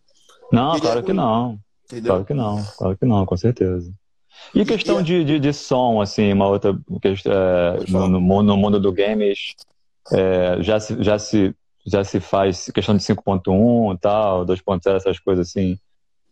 [0.53, 1.17] Não, é claro que ruim.
[1.17, 1.59] não.
[1.87, 2.13] entendeu?
[2.13, 3.91] Claro que não, claro que não, com certeza.
[4.55, 8.21] E E- questão e- de, de, de som, assim, uma outra questão, é, no, no
[8.21, 9.55] mundo, no mundo do games,
[10.13, 11.55] é, já, se, já, se,
[11.87, 15.79] já se faz questão de 5.1 e tal, 2.0, essas coisas assim.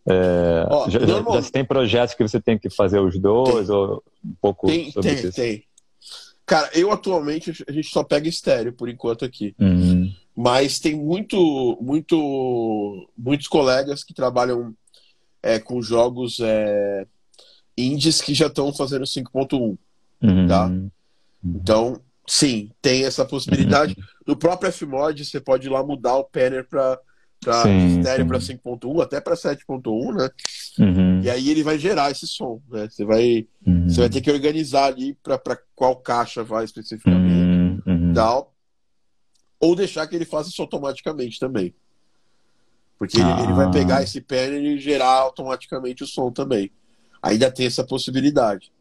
[0.07, 3.69] É, Ó, já, já- já se tem projetos que você tem que fazer os dois,
[3.69, 5.33] ou um pouco Tem, sobre tem, isso?
[5.33, 5.63] tem.
[6.49, 9.55] Cara, eu atualmente a gente só pega estéreo por enquanto aqui.
[9.59, 14.73] Uhum, Mas tem muito, muito, muitos colegas que trabalham
[15.43, 17.05] é, com jogos é,
[17.77, 19.77] indies que já estão fazendo 5.1.
[20.23, 20.71] uhum, Tá.
[21.45, 23.95] Então, Sim, tem essa possibilidade.
[23.97, 24.03] Uhum.
[24.27, 26.99] No próprio Fmod, você pode ir lá mudar o panner para
[27.39, 30.29] para estéreo para 5.1, até para 7.1, né?
[30.79, 32.87] Uhum, E aí ele vai gerar esse som, né?
[32.89, 35.39] Você vai, uhum, você vai ter que organizar ali para
[35.75, 38.13] qual caixa vai especificamente, uhum, uhum.
[38.13, 38.53] tal.
[39.59, 41.73] Ou deixar que ele faça isso automaticamente também.
[42.97, 43.41] Porque ele, Ah.
[43.43, 46.69] ele vai pegar esse panel e gerar automaticamente o som também.
[47.21, 48.71] Ainda tem essa possibilidade.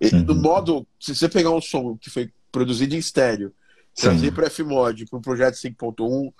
[0.00, 0.40] E, No Uhum.
[0.42, 3.52] modo, se você pegar um som que foi produzido em estéreo,
[3.94, 6.32] trazer para Fmod, para um projeto 5.1,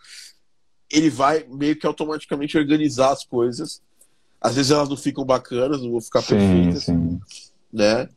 [0.90, 3.80] ele vai meio que automaticamente organizar as coisas.
[4.40, 7.20] Às vezes elas não ficam bacanas, não vão ficar Sim, perfeitas, sim.
[7.72, 8.08] né?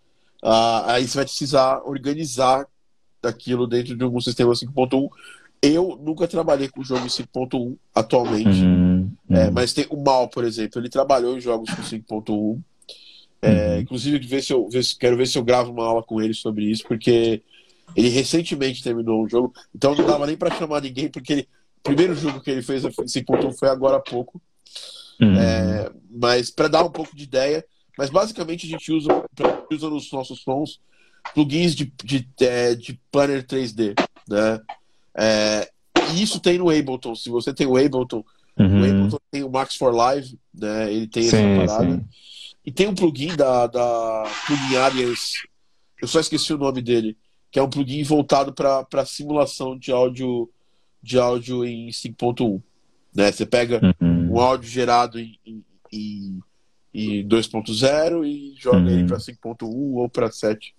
[0.44, 2.66] Ah, aí você vai precisar organizar
[3.24, 5.10] aquilo dentro de algum sistema 5.1.
[5.62, 9.52] Eu nunca trabalhei com jogo 5.1 atualmente, Uhum, é, uhum.
[9.52, 12.62] mas tem o Mal, por exemplo, ele trabalhou em jogos com 5.1.
[13.42, 13.80] É, Uhum.
[13.82, 16.34] Inclusive, ver se eu, ver se- quero ver se eu gravo uma aula com ele
[16.34, 17.42] sobre isso, porque
[17.96, 21.48] ele recentemente terminou um jogo, então não dava nem para chamar ninguém, porque ele,
[21.84, 24.42] primeiro jogo que ele fez em 5.1 foi agora há pouco.
[25.22, 25.36] Uhum.
[25.38, 27.66] É, mas para dar um pouco de ideia,
[27.98, 29.10] mas basicamente a gente usa,
[29.72, 30.80] usa nos nossos sons
[31.34, 33.94] plugins de, de, é, de planner 3D,
[34.28, 34.62] né?
[35.18, 35.70] É,
[36.14, 37.14] e isso tem no Ableton.
[37.16, 38.20] Se você tem o Ableton,
[38.58, 38.84] o Uhum.
[38.84, 40.92] Ableton tem o Max for Live, né?
[40.92, 41.96] Ele tem essa Sim, parada.
[41.96, 42.06] sim.
[42.66, 45.48] E tem um plugin da, da Plugin Alliance,
[46.02, 47.18] eu só esqueci o nome dele,
[47.52, 50.50] que é um plugin voltado para simulação de áudio
[51.02, 52.62] de áudio em 5.1.
[53.16, 53.32] Né?
[53.32, 54.34] Você pega Uhum.
[54.34, 56.40] um áudio gerado em, em, em,
[56.94, 58.90] em 2.0 e joga Uhum.
[58.90, 60.74] ele para 5.1 ou para 7.1,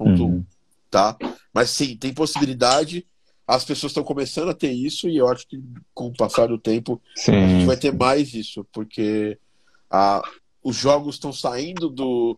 [0.00, 0.44] Uhum.
[0.90, 1.16] tá?
[1.52, 3.06] Mas sim, tem possibilidade.
[3.46, 5.62] As pessoas estão começando a ter isso e eu acho que
[5.94, 7.66] com o passar do tempo a gente Sim.
[7.66, 9.38] vai ter mais isso, porque
[9.88, 10.20] a,
[10.64, 12.36] os jogos estão saindo do,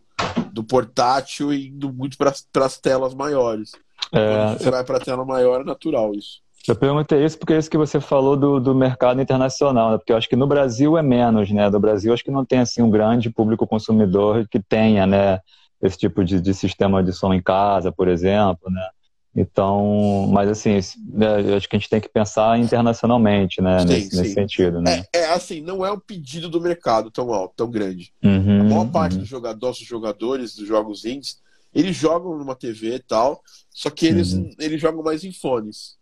[0.53, 2.31] do portátil e indo muito para
[2.65, 3.71] as telas maiores.
[4.11, 6.41] É, Quando você vai para a tela maior, é natural isso.
[6.67, 9.97] Eu perguntei isso porque é isso que você falou do, do mercado internacional, né?
[9.97, 11.69] porque eu acho que no Brasil é menos, né?
[11.69, 15.39] No Brasil acho que não tem assim um grande público consumidor que tenha, né?
[15.81, 18.87] Esse tipo de, de sistema de som em casa, por exemplo, né?
[19.35, 23.79] Então, mas assim, né, eu acho que a gente tem que pensar internacionalmente, né?
[23.79, 24.17] Sim, nesse, sim.
[24.17, 25.05] nesse sentido, né?
[25.13, 28.11] É, é assim, não é um pedido do mercado tão alto, tão grande.
[28.23, 29.19] Uhum, A maior parte uhum.
[29.19, 31.37] dos jogadores, nossos jogadores dos jogos indies,
[31.73, 34.49] eles jogam numa TV e tal, só que eles, Uhum.
[34.59, 35.98] eles jogam mais em fones.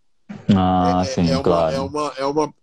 [0.56, 1.76] Ah, é, sim, é uma, claro.
[1.76, 2.54] é uma, é uma,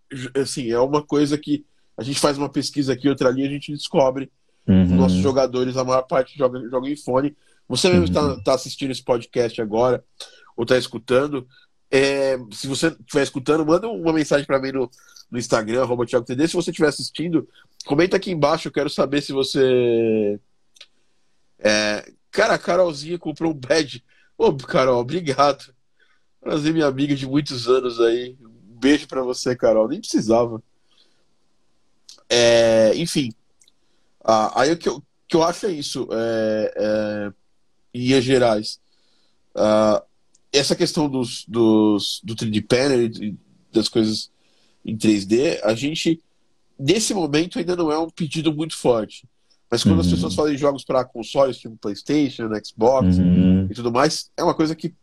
[0.41, 1.65] assim, é uma coisa que
[1.97, 4.31] a gente faz uma pesquisa aqui, outra ali, a gente descobre
[4.67, 4.81] Uhum.
[4.83, 7.35] Os nossos jogadores, a maior parte joga, joga em fone.
[7.69, 8.41] Você mesmo está Uhum.
[8.41, 10.03] tá assistindo esse podcast agora,
[10.57, 11.47] ou está escutando.
[11.91, 14.89] é, se você estiver escutando, manda uma mensagem para mim no,
[15.29, 16.03] no Instagram, arroba.
[16.07, 16.15] Se
[16.55, 17.47] você estiver assistindo,
[17.85, 18.67] comenta aqui embaixo.
[18.67, 20.39] Eu quero saber se você.
[21.59, 24.03] É, cara, a Carolzinha comprou um badge.
[24.35, 25.74] Ô, Carol, obrigado.
[26.45, 28.37] Prazer, minha amiga de muitos anos aí.
[28.39, 29.87] Um beijo para você, Carol.
[29.87, 30.61] Nem precisava.
[32.29, 33.33] É, enfim.
[34.23, 37.33] Ah, aí o que eu, que eu acho é isso, é, é,
[37.95, 38.79] em linhas gerais.
[39.55, 40.03] Ah,
[40.53, 43.35] essa questão dos, dos, do 3D Panel e
[43.73, 44.29] das coisas
[44.85, 46.21] em 3D, a gente,
[46.77, 49.27] nesse momento, ainda não é um pedido muito forte.
[49.69, 50.11] Mas quando as Uhum.
[50.13, 53.65] pessoas fazem jogos para consoles, tipo PlayStation, Xbox Uhum.
[53.67, 54.93] e tudo mais, é uma coisa que,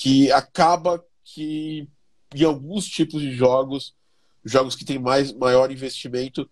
[0.00, 1.88] que acaba que,
[2.32, 3.96] em alguns tipos de jogos,
[4.44, 6.48] jogos que têm mais, maior investimento,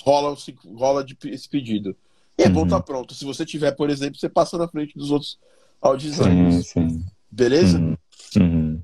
[0.00, 0.36] rola,
[0.76, 1.96] rola de, esse pedido.
[2.38, 2.66] E é bom Uhum.
[2.66, 3.12] estar pronto.
[3.12, 5.38] Se você tiver, por exemplo, você passa na frente dos outros Sim,
[5.82, 6.66] audiodesigners.
[6.68, 7.04] sim.
[7.28, 7.78] Beleza?
[7.78, 7.96] Uhum.
[8.36, 8.82] Uhum.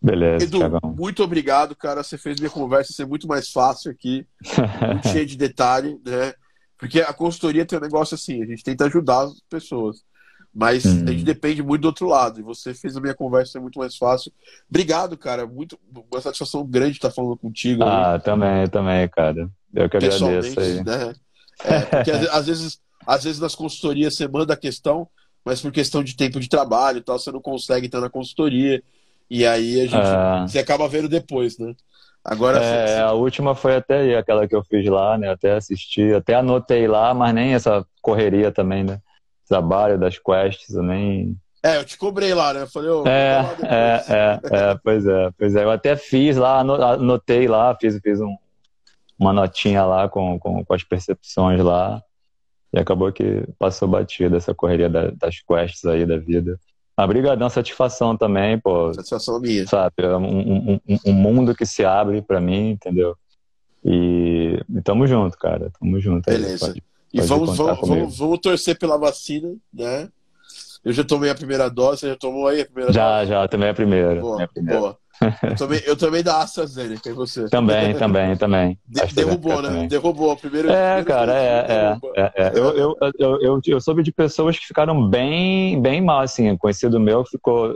[0.00, 0.94] Beleza, Edu, Thiagão.
[0.96, 2.02] muito obrigado, cara.
[2.02, 4.26] Você fez minha conversa ser muito mais fácil aqui,
[4.94, 6.32] muito cheio de detalhe, né?
[6.78, 10.02] Porque a consultoria tem um negócio assim, a gente tenta ajudar as pessoas,
[10.54, 12.40] mas a gente depende muito do outro lado.
[12.40, 14.32] E você fez a minha conversa ser muito mais fácil.
[14.68, 15.46] Obrigado, cara.
[15.46, 15.78] Muito
[16.10, 17.84] uma satisfação grande estar falando contigo.
[17.84, 19.48] Ah, também, também, cara.
[19.74, 20.82] Eu que agradeço aí.
[20.82, 21.14] né?
[21.64, 25.08] É, porque às, vezes, às vezes nas consultorias você manda a questão,
[25.44, 28.82] mas por questão de tempo de trabalho e tal, você não consegue estar na consultoria.
[29.30, 30.46] E aí a gente Ah.
[30.48, 31.74] você acaba vendo depois, né?
[32.24, 35.30] Agora É, a última foi até aquela que eu fiz lá, né?
[35.30, 39.00] Até assisti, até anotei lá, mas nem essa correria também, né?
[39.48, 41.36] Trabalho das quests, nem.
[41.62, 42.62] é, eu te cobrei lá, né?
[42.62, 44.40] Eu falei, ô, É, é, é,
[44.72, 45.64] é, pois é, pois é.
[45.64, 48.36] Eu até fiz lá, ano- anotei lá, fiz, fiz um,
[49.18, 52.02] uma notinha lá com, com, com as percepções lá.
[52.72, 56.60] E acabou que passou batida essa correria da- das quests aí da vida.
[56.96, 58.92] Mas brigadão, satisfação também, pô.
[58.92, 59.66] Satisfação minha.
[59.66, 59.94] sabe?
[59.98, 63.16] É um, um, um- mundo que se abre pra mim, entendeu?
[63.84, 65.70] E, e tamo junto, cara.
[65.80, 66.28] Tamo junto.
[66.28, 66.66] aí, Beleza.
[66.66, 66.82] pode-
[67.12, 70.08] E vamos, vamos, vamos, vamos torcer pela vacina, né?
[70.84, 73.30] Eu já tomei a primeira dose, você já tomou aí a primeira Já, dose?
[73.30, 74.20] já, também é a primeira.
[74.20, 74.80] Boa, também é a primeira.
[74.80, 74.98] boa.
[75.42, 77.48] Eu tomei, eu tomei da AstraZeneca, e você?
[77.48, 78.78] Também, também, também.
[78.86, 79.68] De- derrubou, né?
[79.68, 79.88] também.
[79.88, 80.36] Derrubou.
[80.36, 82.12] Primeiro, É, primeiro cara, é, é, derruba.
[82.16, 82.52] é, é.
[82.54, 86.48] Eu, eu, eu, eu, eu soube de pessoas que ficaram bem, bem mal, assim.
[86.50, 87.72] Um conhecido meu ficou.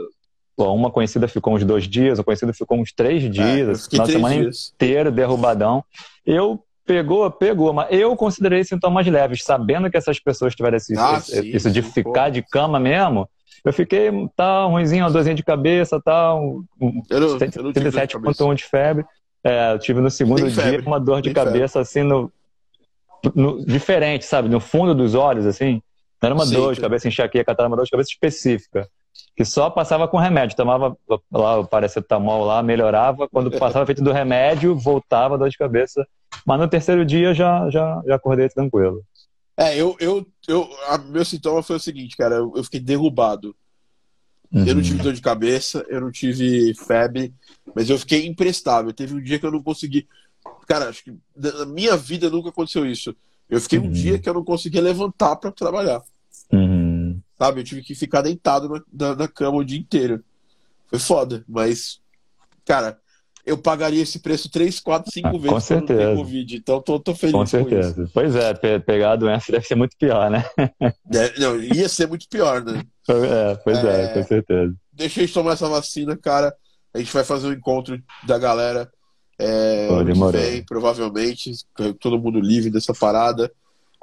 [0.55, 4.03] Bom, uma conhecida ficou uns dois dias, um conhecido ficou uns três É, dias, na
[4.05, 4.71] três semana dias.
[4.75, 5.83] inteira derrubadão.
[6.25, 11.15] Eu pegou, pegou, mas eu considerei sintomas leves, sabendo que essas pessoas tiveram esse, Ah,
[11.17, 12.31] esse- sim, isso de ficar pô.
[12.31, 13.29] de cama mesmo.
[13.63, 17.39] Eu fiquei, tá, ruimzinho, uma dorzinha de cabeça, tá, um, um Eu não, eu não
[17.49, 18.43] tive dor de cabeça.
[18.43, 19.05] 37,1 de febre.
[19.43, 22.31] É, eu tive no segundo dia febre, uma dor de cabeça assim no,
[23.35, 25.81] no- diferente, sabe, no fundo dos olhos assim.
[26.21, 26.81] Não era uma Sim, dor de sim.
[26.81, 28.87] cabeça enxaqueca, era uma dor de cabeça específica,
[29.35, 30.95] que só passava com remédio, tomava
[31.31, 36.05] lá o paracetamol lá, melhorava, quando passava feito do remédio, voltava a dor de cabeça.
[36.45, 39.03] Mas no terceiro dia já já já acordei tranquilo.
[39.55, 43.55] É, eu, eu, eu, a- meu sintoma foi o seguinte, cara, eu, eu fiquei derrubado.
[44.51, 44.81] Eu não Uhum.
[44.81, 47.33] tive dor de cabeça, eu não tive febre,
[47.75, 48.93] mas eu fiquei imprestável.
[48.93, 50.07] Teve um dia que eu não consegui.
[50.67, 53.15] Cara, acho que na minha vida nunca aconteceu isso.
[53.49, 53.91] Eu fiquei um Uhum.
[53.91, 56.01] dia que eu não conseguia levantar pra trabalhar.
[56.51, 57.19] Uhum.
[57.37, 57.61] Sabe?
[57.61, 60.23] Eu tive que ficar deitado na, na, na cama o dia inteiro.
[60.87, 61.99] Foi foda, mas,
[62.65, 62.99] cara,
[63.45, 66.15] eu pagaria esse preço 3, 4, 5 Ah, com vezes ter certeza.
[66.15, 66.55] Covid.
[66.57, 67.51] Então tô, tô feliz Com com, isso.
[67.51, 68.09] certeza.
[68.13, 70.43] Pois é, pe- pegar a doença deve ser muito pior, né?
[71.13, 72.83] É, não, ia ser muito pior, né?
[73.09, 74.07] É, pois é, É.
[74.13, 74.73] com certeza.
[74.91, 76.55] deixa a gente tomar essa vacina, cara.
[76.93, 78.89] A gente vai fazer um encontro da galera
[79.39, 81.51] é, Pô, vem, provavelmente.
[81.99, 83.51] Todo mundo livre dessa parada.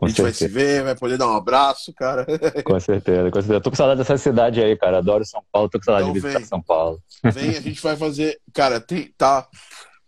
[0.01, 0.59] Com a gente vai se certeza.
[0.59, 2.25] ver, vai poder dar um abraço, cara.
[2.65, 3.61] Com certeza, com certeza.
[3.61, 4.97] Tô com saudade dessa cidade aí, cara.
[4.97, 6.49] Adoro São Paulo, tô com saudade Então de visitar vem.
[6.49, 7.03] São Paulo.
[7.23, 8.41] Vem, a gente vai fazer.
[8.55, 9.47] Cara, tem, tá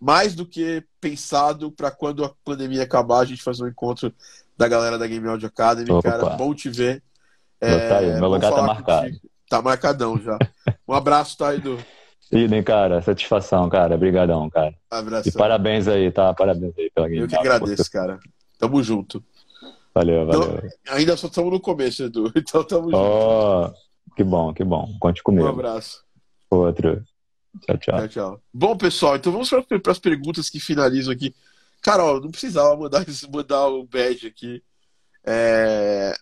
[0.00, 4.10] mais do que pensado para quando a pandemia acabar, a gente fazer um encontro
[4.56, 6.10] da galera da Game Audio Academy, Opa.
[6.10, 6.30] cara.
[6.36, 7.02] Bom te ver.
[7.60, 9.02] Tá aí, meu bom lugar tá marcado.
[9.02, 9.30] contigo.
[9.50, 10.38] Tá marcadão já.
[10.88, 11.78] Um abraço, tá, Edu?
[12.32, 13.94] Idem, cara, satisfação, cara.
[13.94, 14.74] Obrigadão, cara.
[14.90, 15.28] Abraço.
[15.28, 16.32] E parabéns aí, tá?
[16.32, 17.20] Parabéns aí pela game.
[17.20, 18.18] Eu que agradeço, cara.
[18.58, 19.22] Tamo junto.
[19.94, 20.70] Valeu, Então, valeu.
[20.88, 22.32] Ainda só estamos no começo, Edu.
[22.36, 22.96] Então tamo junto.
[22.96, 23.72] Oh,
[24.16, 24.96] que bom, que bom.
[24.98, 25.48] Conte Um comigo.
[25.48, 26.02] abraço.
[26.50, 27.04] Outro.
[27.60, 27.98] Tchau, tchau.
[27.98, 28.42] Tchau, tchau.
[28.52, 31.34] Bom, pessoal, então vamos para as perguntas que finalizam aqui.
[31.82, 34.62] Carol, não precisava mandar, mandar o badge aqui.
[35.24, 36.14] É...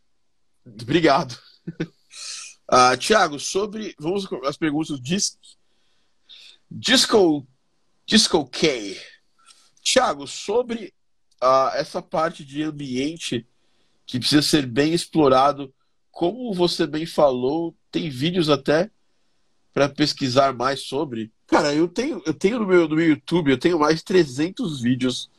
[0.67, 1.39] Obrigado.
[2.73, 3.97] Ah, Tiago, sobre.
[3.99, 5.01] Vamos com as perguntas.
[5.01, 5.37] Dis...
[6.71, 7.45] Disco.
[8.07, 8.97] Disco K.
[9.83, 10.95] Tiago, sobre
[11.41, 13.45] ah, essa parte de ambiente
[14.11, 15.73] que precisa ser bem explorado,
[16.11, 18.91] como você bem falou, tem vídeos até
[19.73, 21.31] para pesquisar mais sobre.
[21.47, 24.81] Cara, eu tenho, eu tenho no meu, no meu YouTube, eu tenho mais de 300
[24.81, 25.31] vídeos.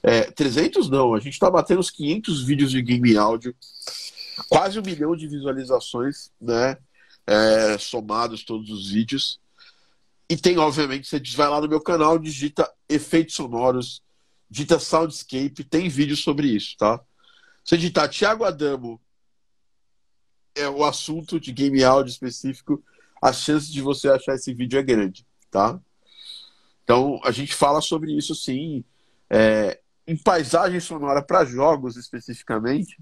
[0.00, 3.52] É, 300 não, a gente tá batendo os 500 vídeos de game áudio,
[4.48, 6.78] quase um milhão de visualizações, né?
[7.26, 9.40] É, somados todos os vídeos.
[10.30, 14.00] E tem, obviamente, você vai lá no meu canal, digita efeitos sonoros,
[14.48, 17.00] digita soundscape, tem vídeo sobre isso, tá?
[17.64, 19.00] Se digitar Thiago Adamo,
[20.54, 22.84] é o assunto de game áudio específico,
[23.20, 25.80] a chance de você achar esse vídeo é grande, tá?
[26.84, 28.84] Então, a gente fala sobre isso sim.
[29.30, 32.98] É, em paisagem sonora para jogos especificamente,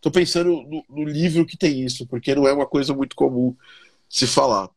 [0.00, 3.54] tô pensando no, no, livro que tem isso, porque não é uma coisa muito comum
[4.08, 4.70] se falar.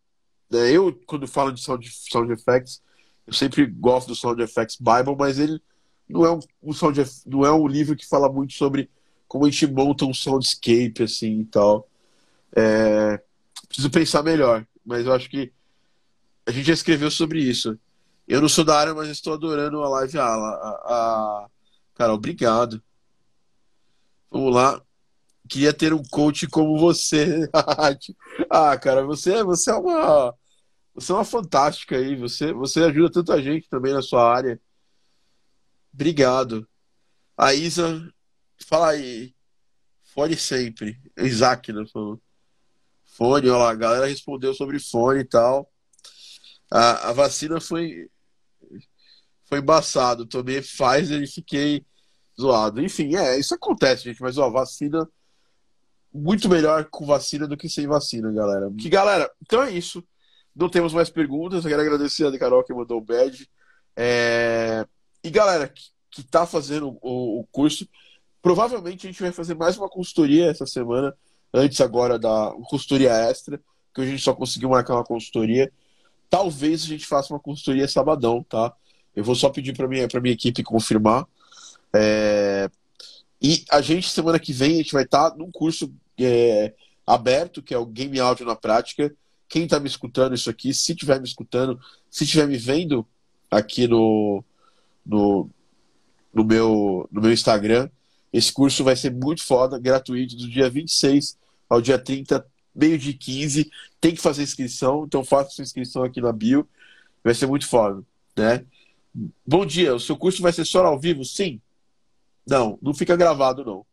[0.52, 2.84] É, eu, quando falo de sound, sound effects,
[3.26, 5.62] eu sempre gosto do Sound Effects Bible, mas ele
[6.12, 8.90] não é um, um sound, não é um livro que fala muito sobre
[9.28, 11.88] como a gente monta um soundscape assim e tal.
[12.56, 13.22] É,
[13.68, 15.54] preciso pensar melhor, mas eu acho que
[16.46, 17.80] a gente já escreveu sobre isso.
[18.28, 20.18] Eu não sou da área, mas estou adorando a live.
[20.18, 21.50] A, a, a...
[21.96, 22.82] Cara, obrigado.
[24.30, 24.82] Vamos lá.
[25.50, 27.50] Queria ter um coach como você.
[28.50, 30.34] ah, cara, você, você é uma.
[30.94, 32.16] Você é uma fantástica aí.
[32.16, 34.60] Você, você ajuda tanta gente também na sua área.
[35.94, 36.68] Obrigado.
[37.38, 38.12] A Isa,
[38.68, 39.34] fala aí.
[40.14, 41.00] Fone sempre.
[41.18, 41.86] Isaac, né?
[41.92, 42.22] Falou.
[43.06, 45.70] Fone, olha lá, a galera respondeu sobre fone e tal.
[46.70, 48.10] A, a vacina foi
[49.52, 50.26] foi embaçado.
[50.26, 51.86] Tomei Pfizer e fiquei
[52.40, 52.82] zoado.
[52.82, 54.22] Enfim, é, isso acontece, gente.
[54.22, 55.08] Mas, ó, vacina
[56.14, 58.72] muito melhor com vacina do que sem vacina, galera.
[58.78, 60.04] Que, galera, então é isso.
[60.56, 61.64] Não temos mais perguntas.
[61.64, 63.50] Eu quero agradecer a Carol que mandou o badge.
[63.96, 64.86] É...
[65.24, 67.88] E, galera, que, que tá fazendo o, o curso,
[68.42, 71.16] provavelmente a gente vai fazer mais uma consultoria essa semana,
[71.54, 73.62] antes agora da consultoria extra,
[73.94, 75.72] que a gente só conseguiu marcar uma consultoria.
[76.30, 78.74] Talvez a gente faça uma consultoria sabadão, tá?
[79.16, 81.28] Eu vou só pedir para minha, minha equipe confirmar.
[81.94, 82.70] É...
[83.42, 86.74] E a gente, semana que vem, a gente vai estar num curso é,
[87.06, 89.14] aberto, que é o Game Audio na Prática.
[89.50, 93.06] Quem está me escutando isso aqui, se estiver me escutando, se estiver me vendo
[93.50, 94.44] aqui no,
[95.06, 95.50] no,
[96.34, 97.90] meu, no meu Instagram,
[98.32, 101.38] esse curso vai ser muito foda, gratuito, do dia 26
[101.70, 103.70] ao dia 30, meio de 15.
[104.00, 106.68] Tem que fazer inscrição, então faça sua inscrição aqui na bio.
[107.24, 108.04] Vai ser muito foda,
[108.36, 108.66] né?
[109.46, 111.26] Bom dia, o seu curso vai ser só ao vivo?
[111.26, 111.62] Sim.
[112.48, 113.86] Não, não fica gravado, não.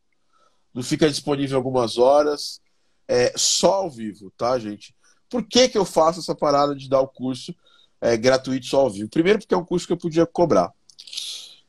[0.72, 2.60] Não fica disponível algumas horas.
[3.06, 4.94] É só ao vivo, tá, gente?
[5.28, 7.54] Por que, que eu faço essa parada de dar o curso
[8.00, 9.08] é, gratuito só ao vivo?
[9.08, 10.72] Primeiro, porque é um curso que eu podia cobrar.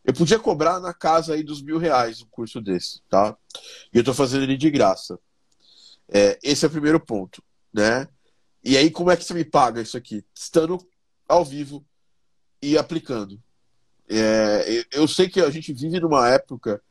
[0.10, 3.38] Eu podia cobrar na casa aí dos mil reais um curso desse, tá?
[3.94, 5.20] E eu tô fazendo ele de graça.
[6.08, 8.08] É, esse é o primeiro ponto, né?
[8.64, 10.26] E aí, como é que você me paga isso aqui?
[10.34, 10.80] Estando
[11.28, 11.86] ao vivo
[12.60, 13.40] e aplicando.
[14.10, 16.82] É, eu sei que a gente vive numa época.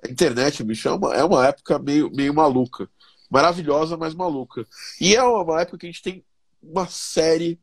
[0.00, 2.88] A internet, bicho, é uma, é uma época meio, meio maluca.
[3.28, 4.64] Maravilhosa, mas maluca.
[5.00, 6.24] E é uma época que a gente tem
[6.62, 7.58] uma série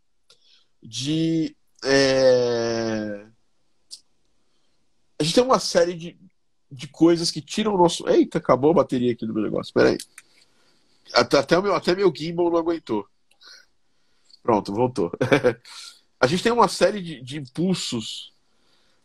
[0.84, 1.56] de.
[1.86, 3.28] É...
[5.36, 6.18] Tem uma série de,
[6.72, 8.08] de coisas que tiram o nosso.
[8.08, 9.74] Eita, acabou a bateria aqui do meu negócio.
[9.74, 9.98] Peraí.
[11.14, 13.06] Até, até, meu, até meu gimbal não aguentou.
[14.42, 15.12] Pronto, voltou.
[16.22, 18.32] a gente tem uma série de, de impulsos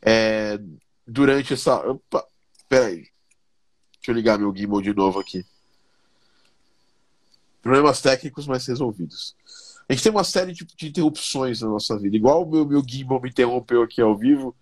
[0.00, 0.56] é,
[1.04, 1.74] durante essa.
[1.90, 2.24] Opa,
[2.68, 3.08] peraí.
[3.94, 5.44] Deixa eu ligar meu gimbal de novo aqui.
[7.60, 9.34] Problemas técnicos mais resolvidos.
[9.88, 12.14] A gente tem uma série de, de interrupções na nossa vida.
[12.14, 14.54] Igual o meu, meu gimbal me interrompeu aqui ao vivo,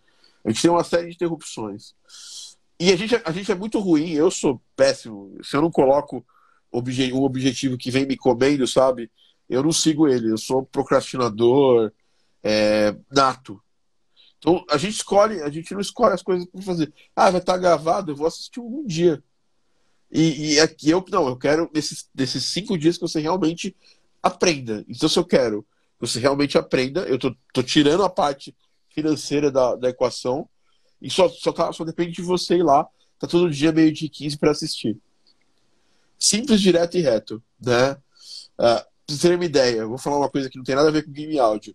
[0.45, 1.95] a gente tem uma série de interrupções.
[2.81, 5.37] E a gente, a gente é muito ruim, eu sou péssimo.
[5.43, 6.25] Se eu não coloco
[6.71, 9.11] obje, um objetivo que vem me comendo, sabe?
[9.49, 10.31] Eu não sigo ele.
[10.31, 11.93] Eu sou procrastinador
[12.43, 13.61] é, nato.
[14.39, 16.93] Então a gente escolhe, a gente não escolhe as coisas para fazer.
[17.17, 19.23] Ah, vai estar tá gravado, eu vou assistir um dia.
[20.11, 23.77] E, e aqui eu não, eu quero nesses, nesses cinco dias que você realmente
[24.23, 24.85] aprenda.
[24.89, 25.63] Então, se eu quero
[25.99, 28.55] que você realmente aprenda, eu tô, tô tirando a parte
[28.99, 30.49] financeira da, da equação
[31.01, 32.87] e só, só, tá, só depende de você ir lá.
[33.19, 34.97] Tá todo dia meio de 15 para assistir.
[36.19, 37.93] Simples, direto e reto, né?
[37.93, 40.93] Uh, pra vocês uma ideia, eu vou falar uma coisa que não tem nada a
[40.93, 41.75] ver com game áudio.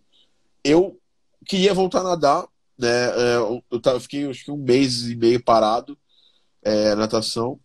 [0.63, 0.99] Eu
[1.45, 2.45] queria voltar a nadar,
[2.78, 2.88] né?
[2.88, 5.97] É, eu, eu fiquei acho que um mês e meio parado
[6.61, 7.59] é, natação.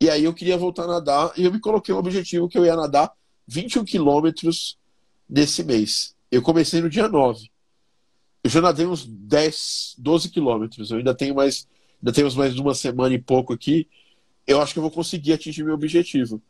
[0.00, 2.64] E aí eu queria voltar a nadar e eu me coloquei um objetivo que eu
[2.64, 3.12] ia nadar
[3.46, 4.78] 21 quilômetros
[5.28, 6.16] nesse mês.
[6.30, 7.51] Eu comecei no dia 9.
[8.44, 10.90] Eu já nadei uns 10, 12 quilômetros.
[10.90, 11.68] Eu ainda tenho mais,
[12.00, 13.88] ainda temos mais uma semana e pouco aqui.
[14.46, 16.42] Eu acho que eu vou conseguir atingir meu objetivo.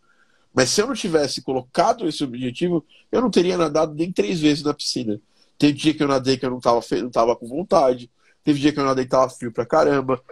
[0.54, 4.62] Mas se eu não tivesse colocado esse objetivo, eu não teria nadado nem três vezes
[4.62, 5.20] na piscina.
[5.58, 8.10] Teve dia que eu nadei que eu não estava não tava com vontade.
[8.42, 10.22] Teve dia que eu nadei que tava frio pra caramba.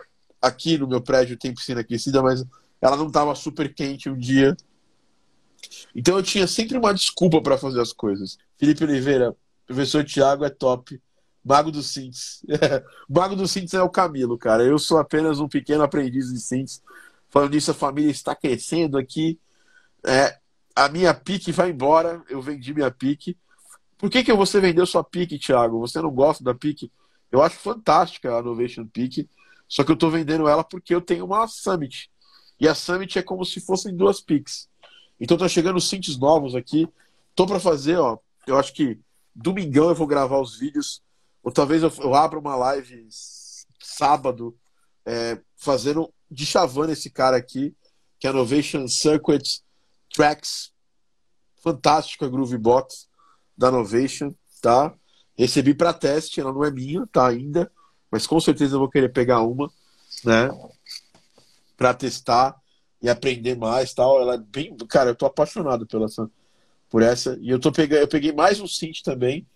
[0.41, 2.45] Aqui no meu prédio tem piscina aquecida, mas
[2.81, 4.57] ela não estava super quente um dia.
[5.95, 8.39] Então eu tinha sempre uma desculpa para fazer as coisas.
[8.57, 9.37] Felipe Oliveira,
[9.67, 11.01] professor Tiago é top.
[11.45, 12.43] Mago do Sintes.
[13.09, 14.63] Mago do Sintes é o Camilo, cara.
[14.63, 16.83] Eu sou apenas um pequeno aprendiz de Sintes.
[17.29, 19.39] Falando nisso, a família está crescendo aqui.
[20.05, 20.39] É,
[20.75, 22.23] a minha pique vai embora.
[22.29, 23.37] Eu vendi minha pique.
[23.97, 25.79] Por que, que você vendeu sua pique, Thiago?
[25.81, 26.91] Você não gosta da pique?
[27.31, 29.29] Eu acho fantástica a Innovation Pique.
[29.69, 32.11] Só que eu estou vendendo ela porque eu tenho uma Summit.
[32.59, 34.69] E a Summit é como se fossem duas piques.
[35.21, 36.89] Então tá chegando cintos novos aqui.
[37.35, 38.19] Tô para fazer, ó.
[38.47, 38.99] Eu acho que
[39.35, 41.03] domingão eu vou gravar os vídeos.
[41.43, 43.09] Ou talvez eu, eu abra uma live
[43.81, 44.57] sábado
[45.07, 47.75] é, fazendo de chavando esse cara aqui,
[48.19, 49.63] que é a Innovation Circuit
[50.15, 50.73] Tracks.
[51.63, 53.07] Fantástica Groove Box
[53.57, 54.95] da Novation, tá?
[55.37, 57.71] Recebi para teste, ela não é minha, tá ainda,
[58.11, 59.71] mas com certeza eu vou querer pegar uma,
[60.25, 60.49] né?
[61.77, 62.57] Para testar
[63.03, 64.21] e aprender mais, tal.
[64.21, 66.07] Ela é bem, cara, eu tô apaixonado pela
[66.89, 69.47] por essa e eu tô pegando, eu peguei mais um synth também.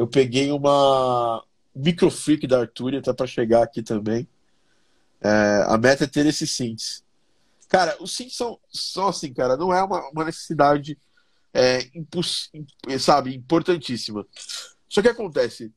[0.00, 1.44] Eu peguei uma
[1.74, 4.26] Microfreak da Arturia, tá para chegar aqui também.
[5.20, 7.04] É, a meta é ter esses synths.
[7.68, 8.38] Cara, os synths
[8.72, 10.96] são, assim, cara, não é uma, uma necessidade
[11.52, 11.80] é,
[12.98, 14.26] sabe, importantíssima.
[14.88, 15.70] Só que acontece.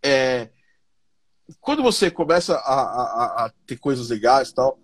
[0.00, 0.48] É,
[1.60, 4.78] quando você começa a, a, a, ter coisas legais tal,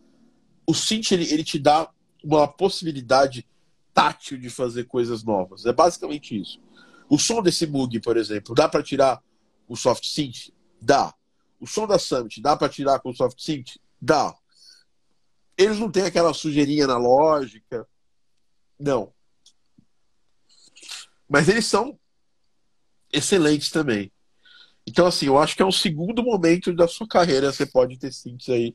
[0.67, 1.89] o synth ele, ele te dá
[2.25, 3.47] uma possibilidade
[3.95, 5.65] tátil de fazer coisas novas.
[5.65, 6.61] É basicamente isso.
[7.13, 9.23] O som desse Moog, por exemplo, dá para tirar
[9.69, 10.49] o soft synth?
[10.81, 11.15] Dá.
[11.61, 13.77] O som da Summit, dá para tirar com o soft synth?
[14.01, 14.35] Dá.
[15.55, 17.87] Eles não têm aquela sujeirinha analógica,
[18.81, 19.13] não.
[21.29, 22.01] Mas eles são
[23.13, 24.11] excelentes também.
[24.87, 28.11] Então, assim, eu acho que é um segundo momento da sua carreira você pode ter
[28.11, 28.75] synths aí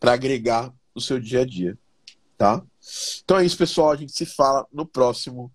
[0.00, 1.78] para agregar no seu dia a dia.
[2.36, 2.66] Tá?
[3.22, 3.92] Então é isso, pessoal.
[3.92, 5.54] A gente se fala no próximo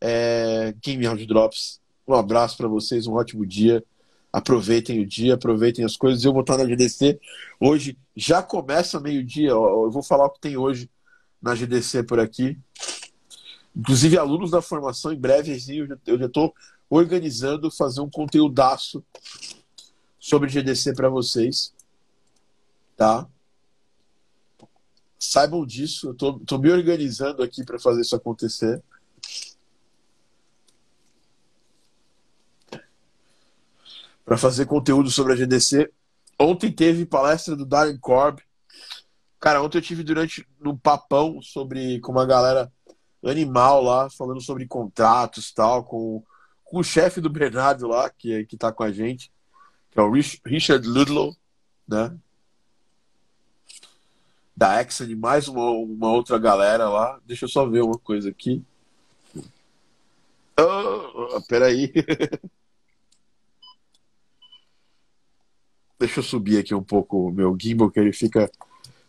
[0.00, 1.80] é, Game Audio Drops.
[2.06, 3.84] Um abraço para vocês, um ótimo dia.
[4.32, 6.24] Aproveitem o dia, aproveitem as coisas.
[6.24, 7.18] Eu vou estar na GDC.
[7.58, 9.50] Hoje já começa meio-dia.
[9.50, 10.90] Eu vou falar o que tem hoje
[11.40, 12.58] na GDC por aqui.
[13.76, 15.56] Inclusive, alunos da formação, em breve,
[16.06, 16.54] eu já estou
[16.90, 19.04] organizando fazer um conteúdaço
[20.18, 21.72] sobre GDC para vocês.
[22.96, 23.26] Tá?
[25.18, 28.82] Saibam disso, eu estou me organizando aqui para fazer isso acontecer.
[34.28, 35.90] Para fazer conteúdo sobre a GDC.
[36.38, 38.42] Ontem teve palestra do Darren Corb.
[39.40, 42.70] Cara, ontem eu tive durante um papão sobre com uma galera
[43.24, 46.22] animal lá, falando sobre contratos tal, com,
[46.62, 49.32] com o chefe do Bernardo lá, que, que tá com a gente,
[49.90, 50.12] que é o
[50.44, 51.34] Richard Ludlow,
[51.88, 52.14] né?
[54.54, 57.18] Da Exxon mais uma, uma outra galera lá.
[57.24, 58.62] Deixa eu só ver uma coisa aqui.
[60.60, 61.90] Oh, peraí.
[65.98, 68.50] Deixa eu subir aqui um pouco o meu gimbal, que ele fica.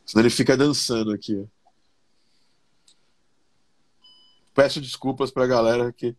[0.05, 1.47] Senão ele fica dançando aqui.
[4.55, 6.15] Peço desculpas pra galera que,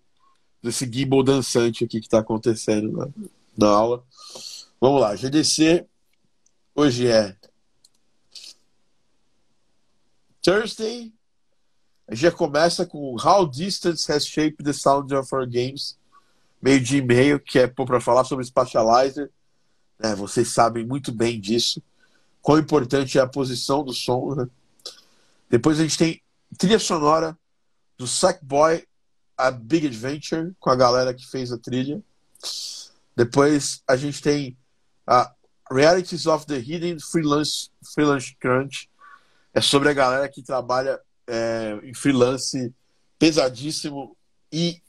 [0.62, 3.08] desse gimbal dançante aqui que tá acontecendo na,
[3.58, 4.04] na aula.
[4.80, 5.86] Vamos lá, GDC.
[6.74, 7.36] Hoje é
[10.40, 11.12] Thursday.
[12.06, 15.98] A gente já começa com How Distance Has Shaped the Sound of Our Games.
[16.62, 19.30] Meio de e-mail, que é para falar sobre Spatializer.
[20.02, 20.14] Né?
[20.14, 21.82] Vocês sabem muito bem disso.
[22.42, 24.34] Quão importante é a posição do som.
[24.34, 24.48] Né?
[25.48, 26.22] Depois a gente tem
[26.58, 27.38] trilha sonora
[27.98, 28.84] do Sackboy
[29.36, 32.02] A Big Adventure, com a galera que fez a trilha.
[33.14, 34.56] Depois a gente tem
[35.06, 35.32] a
[35.70, 38.88] Realities of the Hidden Freelance, freelance Crunch.
[39.52, 42.72] É sobre a galera que trabalha é, em freelance
[43.18, 44.16] pesadíssimo
[44.50, 44.80] e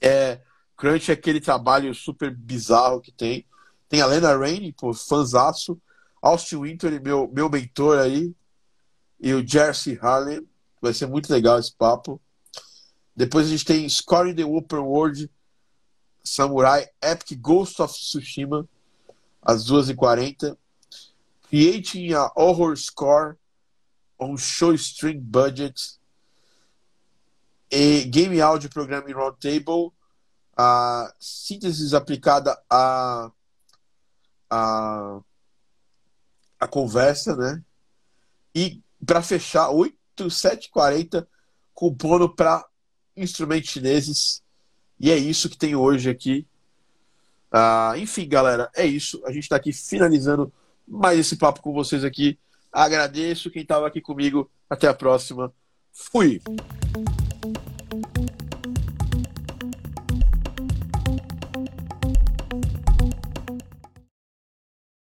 [0.00, 0.40] é,
[0.76, 3.44] Crunch é aquele trabalho super bizarro que tem.
[3.90, 5.76] Tem a Lena Rainey, pô, fanzaço.
[6.22, 8.32] Austin Winter, meu, meu mentor aí.
[9.20, 10.48] E o Jersey Harlem.
[10.80, 12.20] Vai ser muito legal esse papo.
[13.16, 15.28] Depois a gente tem Scoring the Open World
[16.22, 18.66] Samurai Epic Ghost of Tsushima,
[19.42, 20.56] às 2h40.
[21.48, 23.36] Creating a Horror Score
[24.20, 25.98] on Show String Budget.
[27.68, 29.92] E Game Audio Programming Roundtable.
[30.56, 33.32] A síntese aplicada a,
[34.50, 35.20] a,
[36.58, 37.62] a conversa, né?
[38.54, 39.96] E para fechar, 8
[40.28, 41.26] 7,40
[41.72, 42.66] compondo para
[43.16, 44.42] instrumentos chineses.
[44.98, 46.46] E é isso que tem hoje aqui.
[47.50, 49.22] Ah, enfim, galera, é isso.
[49.24, 50.52] A gente está aqui finalizando
[50.86, 52.38] mais esse papo com vocês aqui.
[52.72, 54.50] Agradeço quem estava aqui comigo.
[54.68, 55.52] Até a próxima.
[55.92, 56.40] Fui!